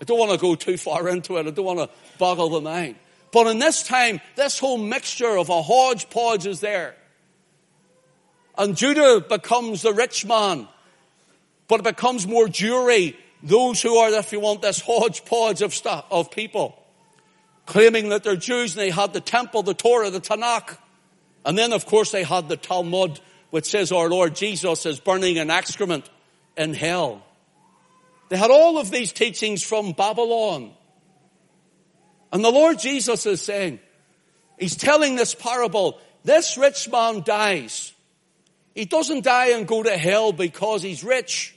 [0.01, 1.47] I don't want to go too far into it.
[1.47, 2.97] I don't want to boggle the mind.
[3.33, 6.95] But in this time, this whole mixture of a hodgepodge is there.
[8.57, 10.69] And Judah becomes the rich man,
[11.67, 13.17] but it becomes more Jewry.
[13.43, 16.81] Those who are, if you want, this hodgepodge of stuff, of people,
[17.67, 20.79] claiming that they're Jews and they had the temple, the Torah, the Tanakh.
[21.45, 25.39] And then, of course, they had the Talmud, which says our Lord Jesus is burning
[25.39, 26.09] an excrement
[26.57, 27.23] in hell.
[28.29, 30.73] They had all of these teachings from Babylon.
[32.33, 33.81] And the Lord Jesus is saying,
[34.59, 37.93] He's telling this parable, this rich man dies.
[38.75, 41.55] He doesn't die and go to hell because he's rich.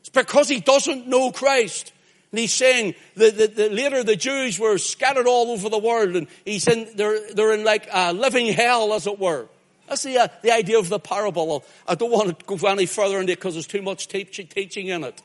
[0.00, 1.92] It's because he doesn't know Christ.
[2.32, 6.16] And he's saying that, that, that, later the Jews were scattered all over the world
[6.16, 9.48] and he's in, they're, they're in like a living hell as it were.
[9.88, 11.64] That's the, uh, the idea of the parable.
[11.86, 15.04] I don't want to go any further into it because there's too much teaching in
[15.04, 15.22] it.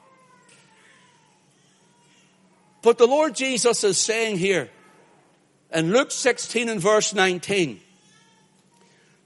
[2.82, 4.70] But the Lord Jesus is saying here
[5.74, 7.80] in Luke 16 and verse 19,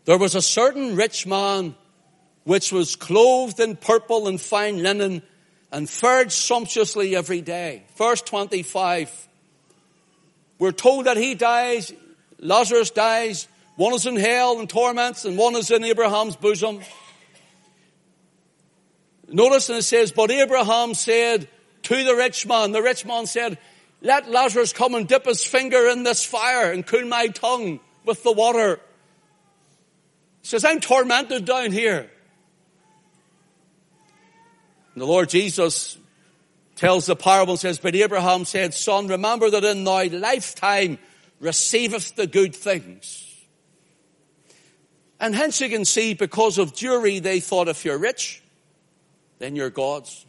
[0.06, 1.76] there was a certain rich man
[2.44, 5.24] which was clothed in purple and fine linen
[5.72, 7.84] and fared sumptuously every day.
[7.98, 9.28] Verse 25.
[10.60, 11.91] We're told that he dies,
[12.39, 16.82] Lazarus dies, one is in hell and torments and one is in Abraham's bosom.
[19.28, 21.48] Notice and it says, but Abraham said
[21.86, 23.58] to the rich man, the rich man said,
[24.02, 28.21] let Lazarus come and dip his finger in this fire and cool my tongue with
[28.21, 28.80] the water.
[30.41, 32.12] He says, I'm tormented down here.
[34.93, 35.98] And the Lord Jesus
[36.76, 41.00] tells the parable and says, But Abraham said, Son, remember that in thy lifetime
[41.39, 43.21] receiveth the good things.
[45.19, 48.43] And hence you can see, because of Jewry, they thought if you're rich,
[49.39, 50.26] then you're God's.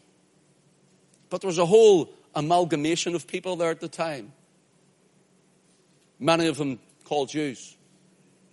[1.31, 4.33] But there was a whole amalgamation of people there at the time.
[6.19, 7.77] Many of them called Jews,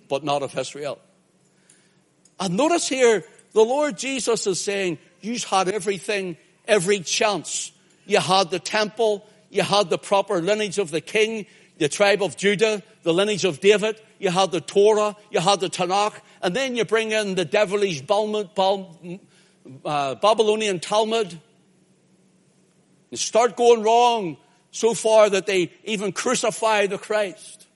[0.09, 0.99] but not of Israel.
[2.39, 7.71] And notice here, the Lord Jesus is saying, you had everything, every chance.
[8.05, 11.45] You had the temple, you had the proper lineage of the king,
[11.77, 15.69] the tribe of Judah, the lineage of David, you had the Torah, you had the
[15.69, 21.39] Tanakh, and then you bring in the devilish uh, Babylonian Talmud.
[23.13, 24.37] You start going wrong
[24.71, 27.67] so far that they even crucify the Christ.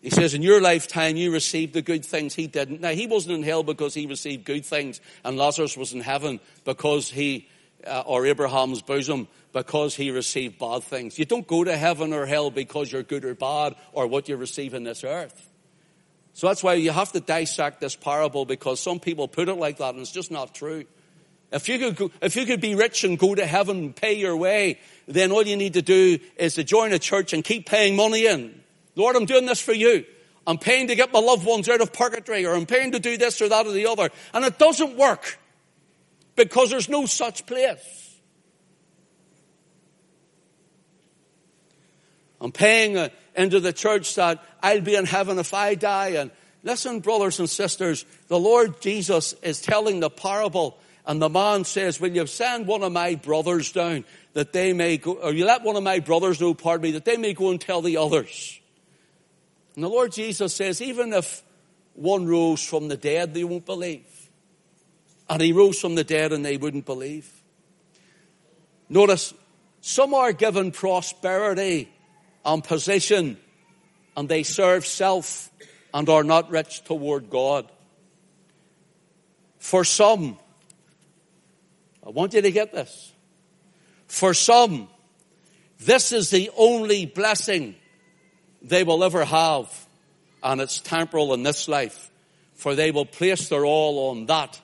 [0.00, 2.80] He says, in your lifetime, you received the good things he didn't.
[2.80, 6.40] Now, he wasn't in hell because he received good things, and Lazarus was in heaven
[6.64, 7.50] because he,
[7.86, 11.18] uh, or Abraham's bosom, because he received bad things.
[11.18, 14.38] You don't go to heaven or hell because you're good or bad or what you
[14.38, 15.45] receive in this earth.
[16.36, 19.78] So that's why you have to dissect this parable because some people put it like
[19.78, 20.84] that and it's just not true.
[21.50, 24.36] If you could, if you could be rich and go to heaven and pay your
[24.36, 24.78] way,
[25.08, 28.26] then all you need to do is to join a church and keep paying money
[28.26, 28.60] in.
[28.96, 30.04] Lord, I'm doing this for you.
[30.46, 33.16] I'm paying to get my loved ones out of purgatory, or I'm paying to do
[33.16, 34.10] this or that or the other.
[34.34, 35.38] And it doesn't work
[36.34, 38.06] because there's no such place.
[42.42, 46.08] I'm paying uh, into the church that I'll be in heaven if I die.
[46.08, 46.32] And
[46.64, 52.00] listen, brothers and sisters, the Lord Jesus is telling the parable and the man says,
[52.00, 55.62] will you send one of my brothers down that they may go, or you let
[55.62, 58.58] one of my brothers know, pardon me, that they may go and tell the others.
[59.76, 61.44] And the Lord Jesus says, even if
[61.94, 64.30] one rose from the dead, they won't believe.
[65.30, 67.30] And he rose from the dead and they wouldn't believe.
[68.88, 69.32] Notice,
[69.80, 71.88] some are given prosperity
[72.44, 73.36] and position
[74.16, 75.50] and they serve self
[75.92, 77.70] and are not rich toward God.
[79.58, 80.38] For some,
[82.04, 83.12] I want you to get this.
[84.06, 84.88] For some,
[85.80, 87.74] this is the only blessing
[88.62, 89.86] they will ever have,
[90.42, 92.10] and it's temporal in this life,
[92.54, 94.60] for they will place their all on that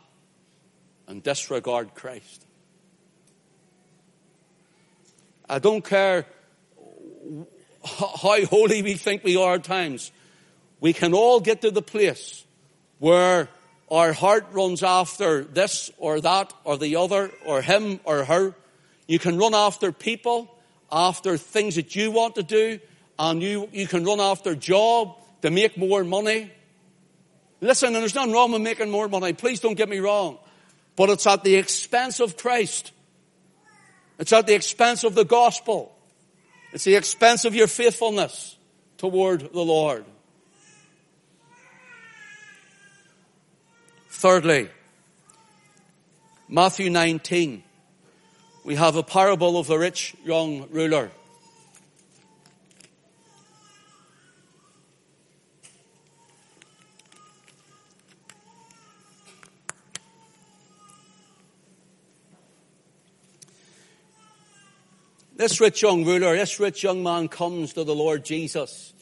[1.07, 2.47] and disregard Christ.
[5.49, 6.25] I don't care
[7.85, 10.13] how holy we think we are at times.
[10.81, 12.45] We can all get to the place
[12.99, 13.49] where
[13.91, 18.55] our heart runs after this or that or the other or him or her.
[19.07, 20.55] You can run after people,
[20.91, 22.81] after things that you want to do,
[23.19, 26.51] and you, you can run after job to make more money.
[27.61, 29.33] Listen, and there's nothing wrong with making more money.
[29.33, 30.39] Please don't get me wrong.
[30.97, 32.93] But it's at the expense of Christ.
[34.19, 35.92] It's at the expense of the gospel.
[36.73, 38.57] It's the expense of your faithfulness
[38.97, 40.05] toward the Lord.
[44.09, 44.69] Thirdly,
[46.49, 47.63] Matthew 19.
[48.65, 51.11] We have a parable of the rich young ruler.
[65.43, 68.93] This rich young ruler, this rich young man comes to the Lord Jesus.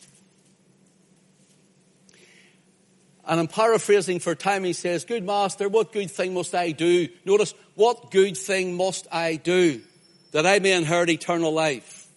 [3.27, 7.09] And I'm paraphrasing for time, he says, Good master, what good thing must I do?
[7.27, 9.83] Notice, what good thing must I do
[10.33, 12.09] that I may inherit eternal life?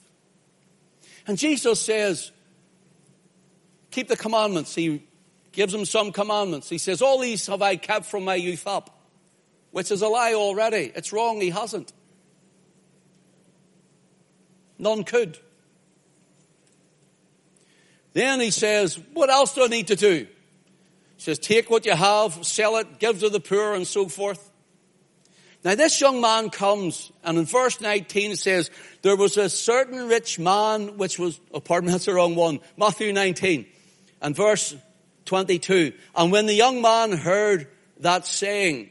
[1.27, 2.31] And Jesus says,
[3.91, 4.73] Keep the commandments.
[4.73, 5.03] He
[5.51, 6.69] gives him some commandments.
[6.69, 8.89] He says, All these have I kept from my youth up,
[9.71, 10.93] which is a lie already.
[10.95, 11.91] It's wrong, he hasn't.
[14.77, 15.37] None could.
[18.13, 20.27] Then he says, what else do I need to do?
[21.15, 24.51] He says, take what you have, sell it, give to the poor and so forth.
[25.63, 28.69] Now this young man comes and in verse 19 it says,
[29.01, 32.59] there was a certain rich man which was, oh pardon me, that's the wrong one.
[32.77, 33.65] Matthew 19
[34.21, 34.75] and verse
[35.25, 35.93] 22.
[36.15, 37.67] And when the young man heard
[37.99, 38.89] that saying,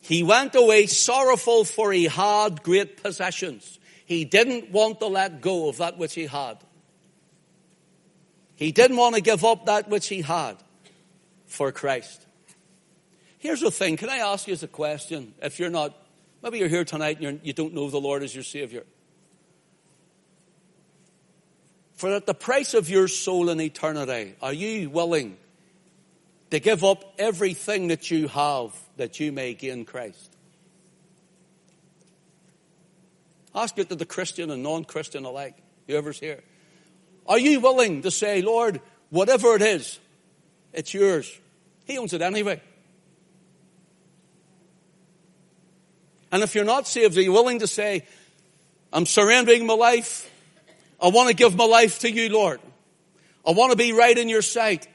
[0.00, 3.78] he went away sorrowful for he had great possessions.
[4.04, 6.58] He didn't want to let go of that which he had.
[8.56, 10.56] He didn't want to give up that which he had
[11.46, 12.24] for Christ.
[13.38, 13.96] Here's the thing.
[13.96, 15.34] Can I ask you as a question?
[15.42, 15.94] If you're not,
[16.42, 18.84] maybe you're here tonight and you do not know the Lord as your Savior.
[21.94, 25.36] For at the price of your soul in eternity, are you willing
[26.50, 30.33] to give up everything that you have that you may gain Christ?
[33.54, 36.42] Ask it to the Christian and non-Christian alike, whoever's here.
[37.26, 38.80] Are you willing to say, Lord,
[39.10, 39.98] whatever it is,
[40.72, 41.40] it's yours.
[41.84, 42.60] He owns it anyway.
[46.32, 48.04] And if you're not saved, are you willing to say,
[48.92, 50.30] I'm surrendering my life.
[51.00, 52.60] I want to give my life to you, Lord.
[53.46, 54.88] I want to be right in your sight.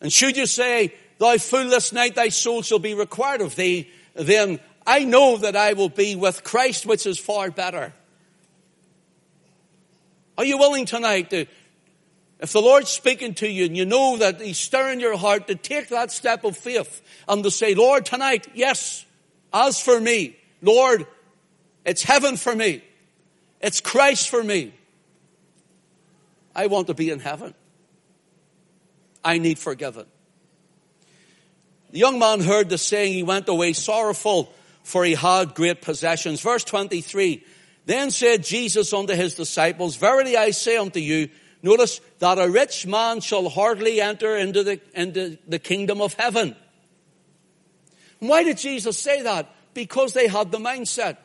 [0.00, 3.90] And should you say, Thou fool, this night thy soul shall be required of thee,
[4.14, 7.92] then I know that I will be with Christ, which is far better.
[10.36, 11.46] Are you willing tonight to,
[12.40, 15.54] if the Lord's speaking to you and you know that He's stirring your heart to
[15.54, 19.06] take that step of faith and to say, Lord, tonight, yes,
[19.52, 21.06] as for me, Lord,
[21.84, 22.82] it's heaven for me.
[23.60, 24.74] It's Christ for me.
[26.54, 27.54] I want to be in heaven.
[29.24, 30.06] I need forgiven.
[31.90, 34.52] The young man heard the saying, he went away sorrowful
[34.84, 36.40] for he had great possessions.
[36.40, 37.44] Verse 23,
[37.86, 41.28] then said Jesus unto his disciples, Verily I say unto you,
[41.62, 46.54] notice that a rich man shall hardly enter into the, into the kingdom of heaven.
[48.20, 49.50] why did Jesus say that?
[49.74, 51.18] because they had the mindset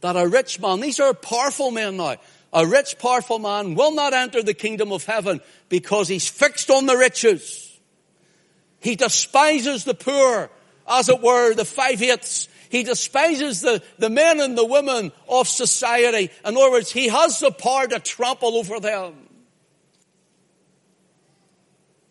[0.00, 2.16] that a rich man, these are powerful men now,
[2.52, 6.86] a rich, powerful man will not enter the kingdom of heaven because he's fixed on
[6.86, 7.78] the riches.
[8.80, 10.50] He despises the poor,
[10.88, 12.48] as it were, the five-eighths.
[12.68, 16.30] He despises the, the men and the women of society.
[16.44, 19.14] In other words, he has the power to trample over them.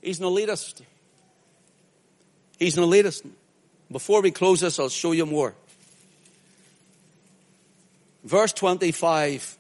[0.01, 0.81] He's an elitist.
[2.57, 3.27] He's an elitist.
[3.91, 5.55] Before we close this, I'll show you more.
[8.23, 9.57] Verse 25.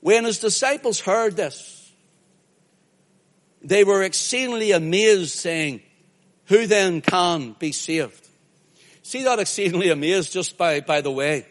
[0.00, 1.92] When his disciples heard this,
[3.62, 5.82] they were exceedingly amazed saying,
[6.48, 8.26] who then can be saved?
[9.02, 11.46] See that exceedingly amazed just by, by the way.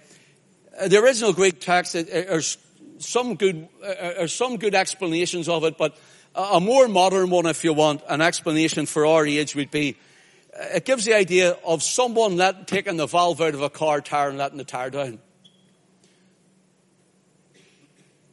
[0.80, 2.58] Uh, the original Greek text, there's
[3.00, 5.98] some good, uh, uh some good explanations of it, but
[6.36, 9.98] a more modern one, if you want, an explanation for our age would be,
[10.54, 14.30] it gives the idea of someone let, taking the valve out of a car tire
[14.30, 15.20] and letting the tire down.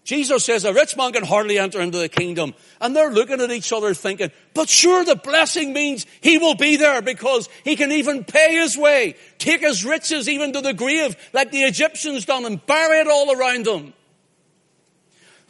[0.04, 2.54] Jesus says a rich man can hardly enter into the kingdom.
[2.78, 6.76] And they're looking at each other thinking, but sure the blessing means he will be
[6.76, 11.16] there because he can even pay his way, take his riches even to the grave
[11.32, 13.94] like the Egyptians done and bury it all around them.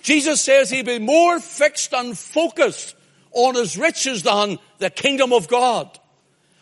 [0.02, 2.94] Jesus says he'd be more fixed and focused
[3.32, 5.98] on his riches than the kingdom of God.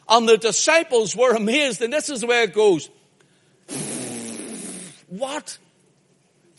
[0.08, 2.88] And the disciples were amazed and this is the way it goes.
[5.08, 5.58] What?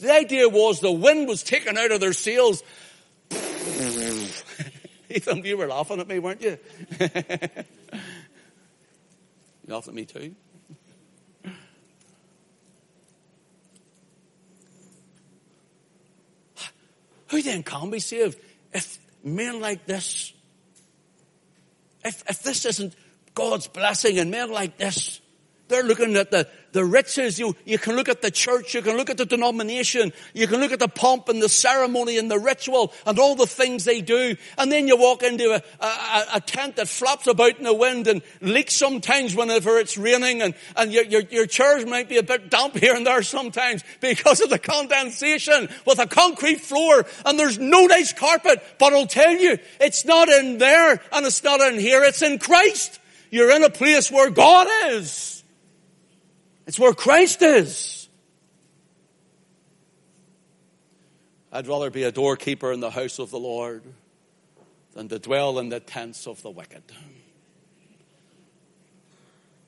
[0.04, 2.62] The idea was the wind was taken out of their sails.
[5.10, 6.58] Ethan, you were laughing at me, weren't you?
[7.00, 7.08] you
[9.68, 10.36] laughed at me too.
[17.30, 18.38] Who then can be saved
[18.74, 20.34] if men like this,
[22.04, 22.94] if, if this isn't
[23.34, 25.22] God's blessing and men like this,
[25.70, 27.40] they're looking at the, the riches.
[27.40, 30.60] You, you can look at the church, you can look at the denomination, you can
[30.60, 34.02] look at the pomp and the ceremony and the ritual and all the things they
[34.02, 34.36] do.
[34.58, 38.08] And then you walk into a, a, a tent that flaps about in the wind
[38.08, 42.50] and leaks sometimes whenever it's raining and, and your, your, your might be a bit
[42.50, 47.58] damp here and there sometimes because of the condensation with a concrete floor and there's
[47.58, 48.62] no nice carpet.
[48.80, 52.38] But I'll tell you, it's not in there and it's not in here, it's in
[52.38, 53.00] Christ.
[53.32, 55.33] You're in a place where God is.
[56.66, 58.08] It's where Christ is.
[61.52, 63.84] I'd rather be a doorkeeper in the house of the Lord
[64.94, 66.84] than to dwell in the tents of the wicked.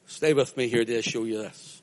[0.07, 1.81] Stay with me here to show you this.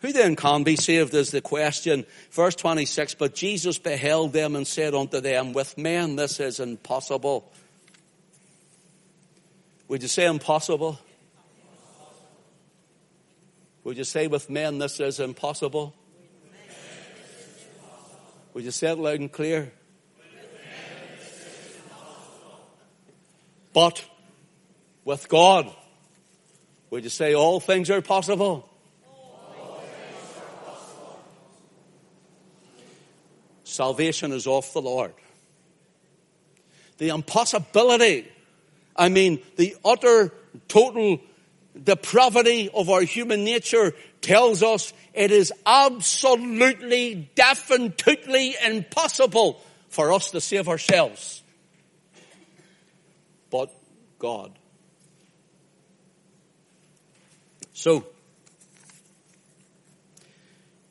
[0.00, 2.04] Who then can be saved is the question.
[2.30, 7.50] Verse 26, but Jesus beheld them and said unto them, with men this is impossible.
[9.88, 10.98] Would you say impossible?
[13.84, 15.94] Would you say with men this is impossible?
[18.54, 19.72] Would you say it loud and clear?
[23.74, 24.02] But
[25.04, 25.70] with God,
[26.88, 28.70] would you say all things are possible?
[33.64, 35.12] Salvation is of the Lord.
[36.98, 38.28] The impossibility,
[38.94, 40.32] I mean, the utter,
[40.68, 41.18] total
[41.82, 50.40] depravity of our human nature tells us it is absolutely, definitely impossible for us to
[50.40, 51.42] save ourselves.
[53.50, 53.72] But
[54.18, 54.52] God.
[57.72, 58.06] So,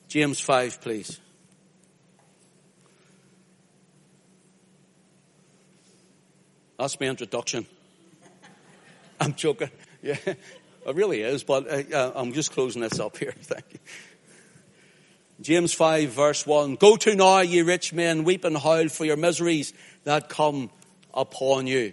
[0.08, 1.20] James 5, please.
[6.78, 7.66] That's my introduction.
[9.20, 9.70] I'm joking.
[10.02, 10.16] Yeah.
[10.86, 13.32] It really is, but uh, uh, I'm just closing this up here.
[13.40, 13.78] Thank you.
[15.40, 16.76] James 5 verse 1.
[16.76, 19.72] Go to now, ye rich men, weep and howl for your miseries
[20.04, 20.70] that come
[21.12, 21.92] upon you.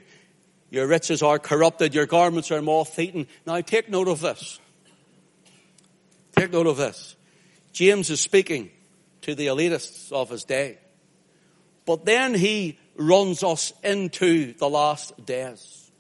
[0.69, 3.27] Your riches are corrupted, your garments are moth-eaten.
[3.45, 4.59] Now take note of this.
[6.35, 7.15] Take note of this.
[7.73, 8.69] James is speaking
[9.21, 10.77] to the elitists of his day.
[11.85, 15.91] But then he runs us into the last days.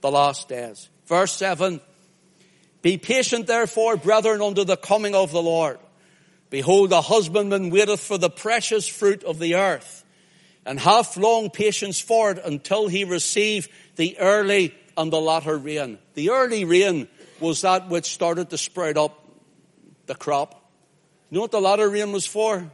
[0.00, 0.88] The last days.
[1.06, 1.80] Verse 7.
[2.84, 5.78] Be patient therefore, brethren, unto the coming of the Lord.
[6.50, 10.04] Behold, the husbandman waiteth for the precious fruit of the earth,
[10.66, 15.98] and hath long patience for it until he receive the early and the latter rain.
[16.12, 17.08] The early rain
[17.40, 19.18] was that which started to sprout up
[20.04, 20.70] the crop.
[21.30, 22.70] You know what the latter rain was for?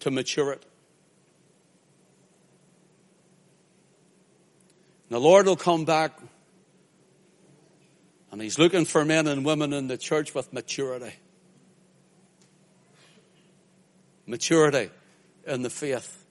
[0.00, 0.66] To mature it.
[5.08, 6.12] The Lord will come back
[8.32, 11.14] And he's looking for men and women in the church with maturity.
[14.26, 14.90] Maturity
[15.46, 16.24] in the faith.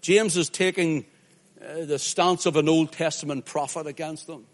[0.00, 1.04] James is taking
[1.60, 4.46] uh, the stance of an Old Testament prophet against them.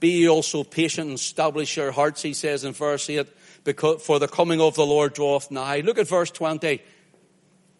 [0.00, 3.26] Be ye also patient and establish your hearts, he says in verse 8,
[3.64, 5.80] because for the coming of the Lord draweth nigh.
[5.80, 6.80] Look at verse 20.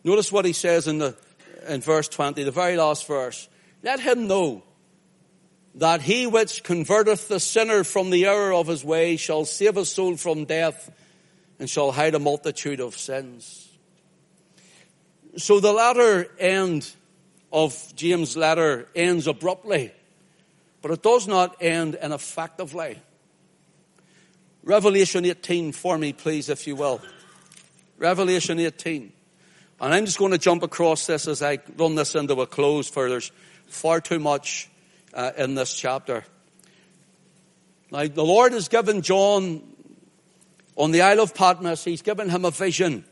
[0.05, 1.17] Notice what he says in the,
[1.69, 3.49] in verse 20, the very last verse.
[3.83, 4.65] Let him know
[5.75, 9.91] that he which converteth the sinner from the error of his way shall save his
[9.91, 10.91] soul from death
[11.59, 13.69] and shall hide a multitude of sins.
[15.37, 16.91] So the latter end
[17.53, 19.93] of James' letter ends abruptly,
[20.83, 23.01] but it does not end ineffectively.
[24.63, 27.01] Revelation 18 for me, please, if you will.
[27.99, 29.13] Revelation 18.
[29.81, 32.89] And I'm just going to jump across this as I run this into a close
[32.89, 33.31] for there's
[33.67, 34.69] far too much
[35.19, 36.25] uh, in this chapter.
[37.91, 39.63] Now, the Lord has given John
[40.77, 43.05] on the Isle of Patmos, he's given him a vision.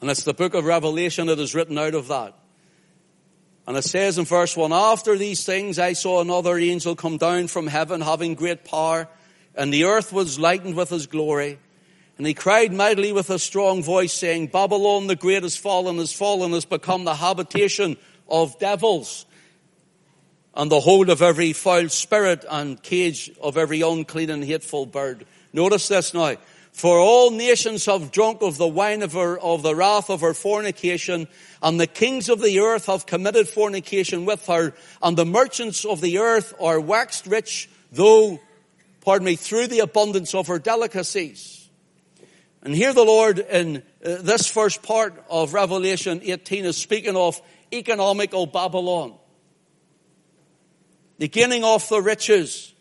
[0.00, 2.34] And it's the book of Revelation that is written out of that.
[3.66, 7.48] And it says in verse 1, After these things I saw another angel come down
[7.48, 9.08] from heaven having great power,
[9.54, 11.58] and the earth was lightened with his glory.
[12.16, 16.14] And he cried mightily with a strong voice saying, Babylon the great has fallen, has
[16.14, 19.26] fallen, has become the habitation of devils
[20.56, 25.26] and the hold of every foul spirit and cage of every unclean and hateful bird.
[25.52, 26.36] Notice this now.
[26.72, 30.34] For all nations have drunk of the wine of, her, of the wrath of her
[30.34, 31.26] fornication,
[31.62, 36.02] and the kings of the earth have committed fornication with her, and the merchants of
[36.02, 38.38] the earth are waxed rich, though,
[39.00, 41.66] pardon me, through the abundance of her delicacies.
[42.62, 47.40] And here the Lord in uh, this first part of Revelation 18 is speaking of
[47.72, 49.14] economical Babylon.
[51.18, 52.74] The gaining of the riches.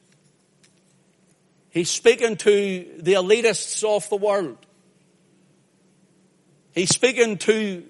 [1.70, 4.58] He's speaking to the elitists of the world.
[6.74, 7.84] He's speaking to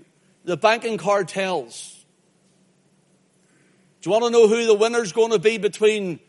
[0.43, 2.05] the banking cartels.
[4.01, 6.19] Do you want to know who the winner's going to be between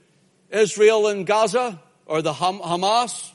[0.50, 3.32] Israel and Gaza or the Ham- Hamas?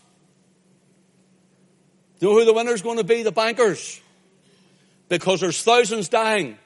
[2.20, 3.22] Do you know who the winner's going to be?
[3.22, 4.02] The bankers.
[5.10, 6.58] Because there's thousands dying.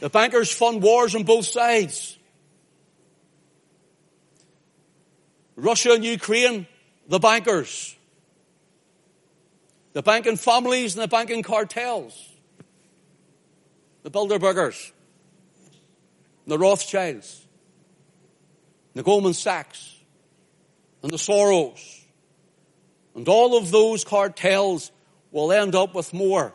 [0.00, 2.16] The bankers fund wars on both sides.
[5.56, 6.66] Russia and Ukraine,
[7.08, 7.96] the bankers.
[9.92, 12.14] The banking families and the banking cartels.
[14.04, 14.92] The Bilderbergers.
[16.46, 17.44] The Rothschilds.
[18.94, 19.96] The Goldman Sachs.
[21.02, 22.04] And the Soros.
[23.16, 24.92] And all of those cartels
[25.32, 26.54] will end up with more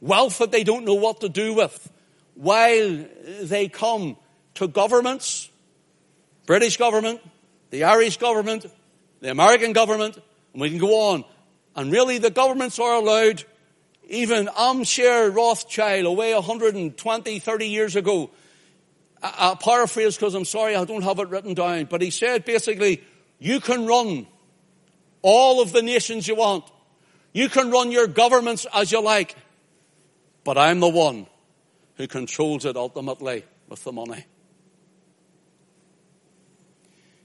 [0.00, 1.90] wealth that they don't know what to do with,
[2.34, 3.04] while
[3.42, 4.16] they come
[4.54, 5.50] to governments,
[6.46, 7.20] British government,
[7.70, 8.66] the Irish government,
[9.20, 10.16] the American government,
[10.52, 11.24] and we can go on.
[11.76, 13.44] And really the governments are allowed,
[14.08, 18.30] even Amschel Rothschild away 120, 30 years ago,
[19.22, 23.02] I, paraphrase because I'm sorry I don't have it written down, but he said basically,
[23.38, 24.26] you can run
[25.22, 26.64] all of the nations you want.
[27.32, 29.34] You can run your governments as you like.
[30.48, 31.26] But I'm the one
[31.96, 34.24] who controls it ultimately with the money.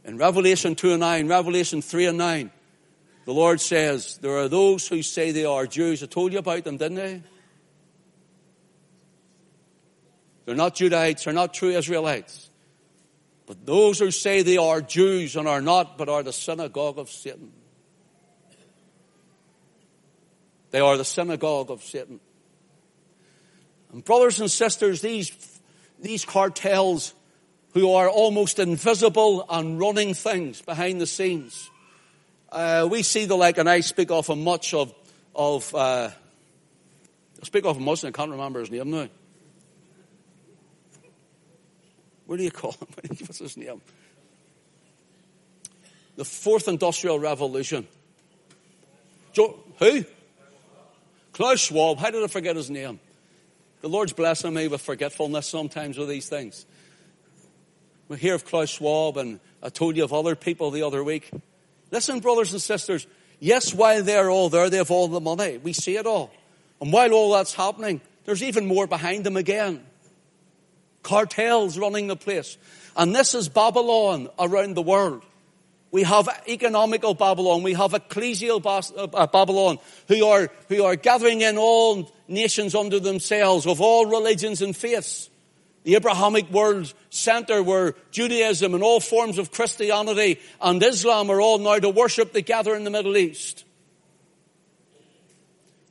[0.04, 2.52] In Revelation 2 and 9, Revelation 3 and 9,
[3.24, 6.04] the Lord says, there are those who say they are Jews.
[6.04, 7.22] I told you about them, didn't I?
[10.44, 12.50] They're not Judahites, they're not true Israelites.
[13.46, 17.10] But those who say they are Jews and are not, but are the synagogue of
[17.10, 17.54] Satan.
[20.72, 22.20] They are the synagogue of Satan.
[23.94, 25.32] And brothers and sisters, these,
[26.02, 27.14] these cartels
[27.74, 31.70] who are almost invisible and running things behind the scenes.
[32.52, 34.94] Uh, we see the like, and I speak often much of,
[35.36, 36.10] of uh,
[37.42, 39.10] I speak often much, and I can't remember his name now.
[42.26, 42.88] What do you call him?
[43.20, 43.82] What's his name?
[46.16, 47.88] The fourth industrial revolution.
[49.36, 50.06] Who?
[51.32, 51.98] Klaus Schwab.
[51.98, 53.00] How did I forget his name?
[53.84, 56.66] The Lord's blessing me with forgetfulness sometimes with these things.
[58.08, 61.30] We hear of Klaus Schwab and I told you of other people the other week.
[61.92, 63.06] Listen, brothers and sisters,
[63.42, 65.58] yes, while they're all there, they have all the money.
[65.58, 66.32] We see it all.
[66.80, 69.84] And while all that's happening, there's even more behind them again.
[71.02, 72.58] Cartels running the place.
[72.96, 75.26] And this is Babylon around the world.
[75.94, 77.62] We have economical Babylon.
[77.62, 79.78] We have ecclesial uh, Babylon
[80.08, 85.30] who are, who are gathering in all nations under themselves of all religions and faiths.
[85.84, 91.60] The Abrahamic world center where Judaism and all forms of Christianity and Islam are all
[91.60, 93.64] now to worship together in the Middle East.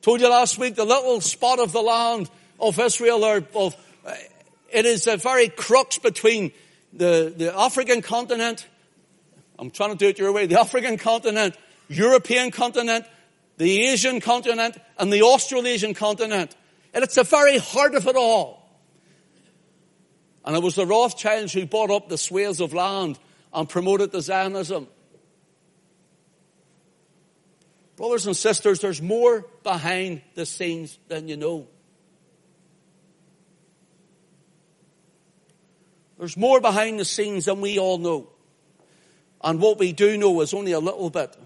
[0.01, 2.29] Told you last week the little spot of the land
[2.59, 4.15] of Israel or of, uh,
[4.73, 6.51] it is a very crux between
[6.93, 8.67] the, the African continent.
[9.63, 10.47] I'm trying to do it your way.
[10.47, 11.57] The African continent,
[11.87, 13.07] European continent,
[13.59, 16.57] the Asian continent, and the Australasian continent.
[16.93, 18.69] And it's the very heart of it all.
[20.45, 23.21] And it was the Rothschilds who bought up the swathes of land
[23.55, 24.89] and promoted the Zionism.
[27.95, 31.69] Brothers and sisters, there's more behind the scenes than you know.
[36.19, 38.29] There's more behind the scenes than we all know.
[39.45, 41.37] And what we do know is only a little bit.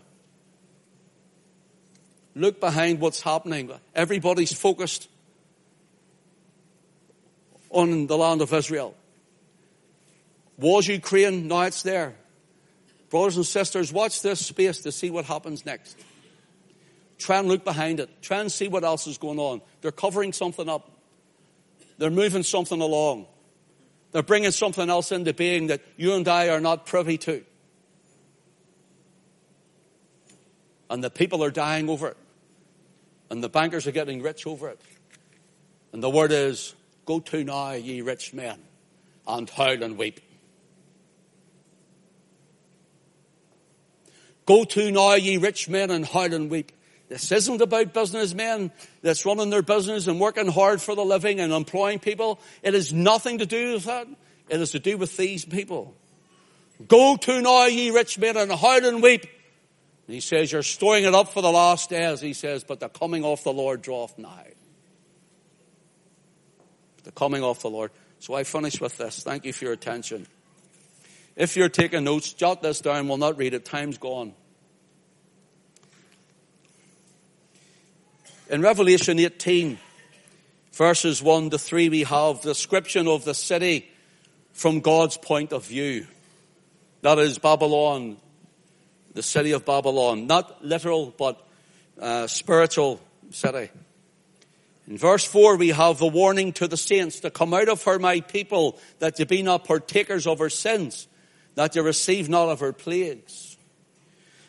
[2.34, 3.70] Look behind what's happening.
[3.94, 5.08] Everybody's focused
[7.70, 8.94] on the land of Israel.
[10.58, 12.14] Was Ukraine, now it's there.
[13.08, 15.98] Brothers and sisters, watch this space to see what happens next.
[17.18, 18.10] Try and look behind it.
[18.20, 19.62] Try and see what else is going on.
[19.80, 20.90] They're covering something up.
[21.98, 23.26] They're moving something along.
[24.12, 27.44] They're bringing something else into being that you and I are not privy to.
[30.88, 32.16] And the people are dying over it.
[33.30, 34.80] And the bankers are getting rich over it.
[35.92, 36.74] And the word is,
[37.06, 38.58] Go to now, ye rich men,
[39.26, 40.20] and howl and weep.
[44.44, 46.72] Go to now, ye rich men, and howl and weep.
[47.08, 48.72] This isn't about businessmen
[49.02, 52.40] that's running their business and working hard for the living and employing people.
[52.64, 54.08] It has nothing to do with that.
[54.48, 55.94] It is to do with these people.
[56.88, 59.26] Go to now, ye rich men, and howl and weep.
[60.06, 62.20] And he says, you're storing it up for the last days.
[62.20, 64.52] He says, but the coming of the Lord draweth nigh
[67.06, 67.92] the coming of the Lord.
[68.18, 69.22] So I finish with this.
[69.22, 70.26] Thank you for your attention.
[71.36, 73.06] If you're taking notes, jot this down.
[73.06, 73.64] We'll not read it.
[73.64, 74.34] Time's gone.
[78.50, 79.78] In Revelation 18,
[80.72, 83.88] verses 1 to 3, we have the description of the city
[84.52, 86.08] from God's point of view.
[87.02, 88.16] That is Babylon,
[89.16, 90.26] the city of Babylon.
[90.26, 91.44] Not literal, but
[91.98, 93.00] uh, spiritual
[93.30, 93.70] city.
[94.86, 97.98] In verse 4 we have the warning to the saints to come out of her,
[97.98, 101.08] my people, that you be not partakers of her sins,
[101.54, 103.56] that you receive not of her plagues.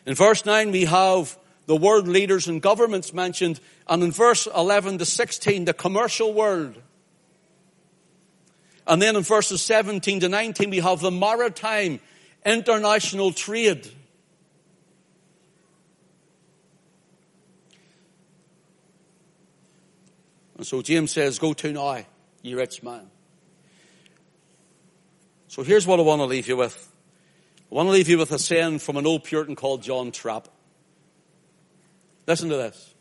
[0.06, 4.98] In verse 9 we have the world leaders and governments mentioned, and in verse 11
[4.98, 6.76] to 16 the commercial world.
[8.86, 12.00] And then in verses 17 to 19 we have the maritime
[12.44, 13.90] international trade.
[20.58, 22.04] And so James says, go to now,
[22.42, 23.08] ye rich man.
[25.46, 26.92] So here's what I want to leave you with.
[27.70, 30.48] I want to leave you with a saying from an old Puritan called John Trapp.
[32.26, 32.94] Listen to this.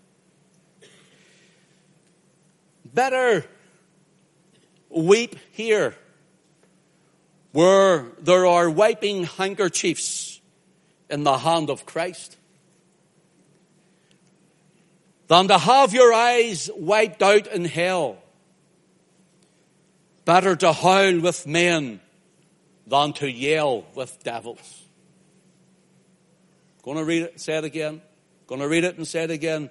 [2.86, 3.44] Better
[4.90, 5.96] weep here
[7.52, 10.40] where there are wiping handkerchiefs
[11.10, 12.37] in the hand of Christ
[15.28, 18.18] than to have your eyes wiped out in hell.
[20.26, 22.00] Better to howl with men
[22.86, 24.84] than to yell with devils.
[26.84, 28.02] Going to read it, say it again.
[28.48, 29.70] Going to read it and say it again.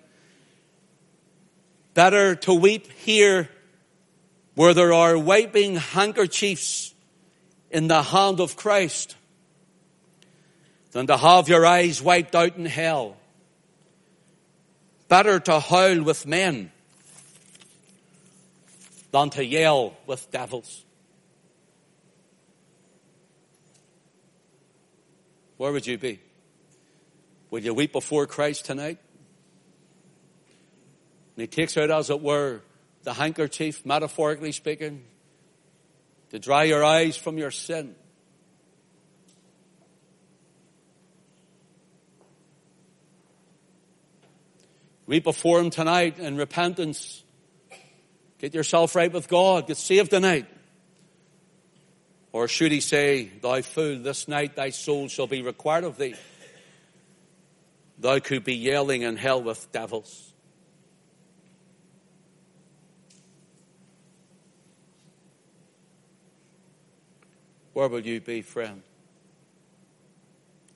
[1.95, 3.49] Better to weep here
[4.55, 6.95] where there are wiping handkerchiefs
[7.71, 9.17] in the hand of Christ
[10.93, 13.17] than to have your eyes wiped out in hell.
[15.09, 16.73] Better to howl with men
[19.13, 20.85] than to yell with devils.
[25.57, 26.21] Where would you be?
[27.51, 28.99] Will you weep before Christ tonight?
[31.37, 32.61] And he takes out, as it were,
[33.05, 35.05] the handkerchief, metaphorically speaking,
[36.31, 37.95] to dry your eyes from your sin.
[45.07, 47.23] Weep before Him tonight in repentance.
[48.39, 49.67] Get yourself right with God.
[49.67, 50.47] Get saved tonight.
[52.33, 56.15] Or should He say, Thou fool, this night thy soul shall be required of thee.
[57.99, 60.33] Thou could be yelling in hell with devils.
[67.73, 68.83] Where will you be, friend?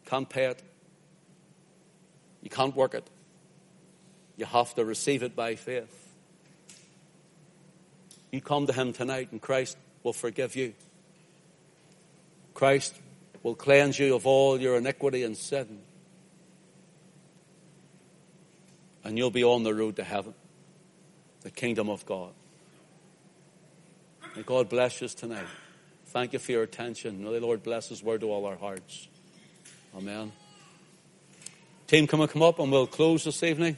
[0.07, 0.63] Can't pay it.
[2.43, 3.09] You can't work it.
[4.41, 6.09] You have to receive it by faith.
[8.31, 10.73] You come to Him tonight and Christ will forgive you.
[12.55, 12.95] Christ
[13.43, 15.81] will cleanse you of all your iniquity and sin.
[19.05, 20.33] And you'll be on the road to heaven,
[21.43, 22.33] the kingdom of God.
[24.35, 25.49] May God bless you tonight.
[26.07, 27.23] Thank you for your attention.
[27.23, 29.07] May the Lord bless His word to all our hearts.
[29.95, 30.33] Amen.
[31.87, 33.77] Team, come and come up and we'll close this evening.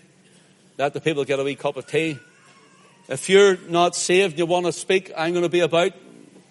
[0.78, 2.18] Let the people get a wee cup of tea.
[3.08, 5.92] If you're not saved and you want to speak, I'm going to be about.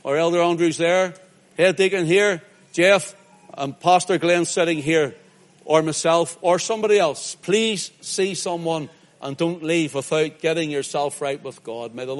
[0.05, 1.13] Our Elder Andrew's there.
[1.57, 2.41] Head Deacon here.
[2.71, 3.15] Jeff
[3.55, 5.15] and Pastor Glenn sitting here.
[5.65, 7.35] Or myself or somebody else.
[7.35, 8.89] Please see someone
[9.21, 11.93] and don't leave without getting yourself right with God.
[11.95, 12.19] May the Lord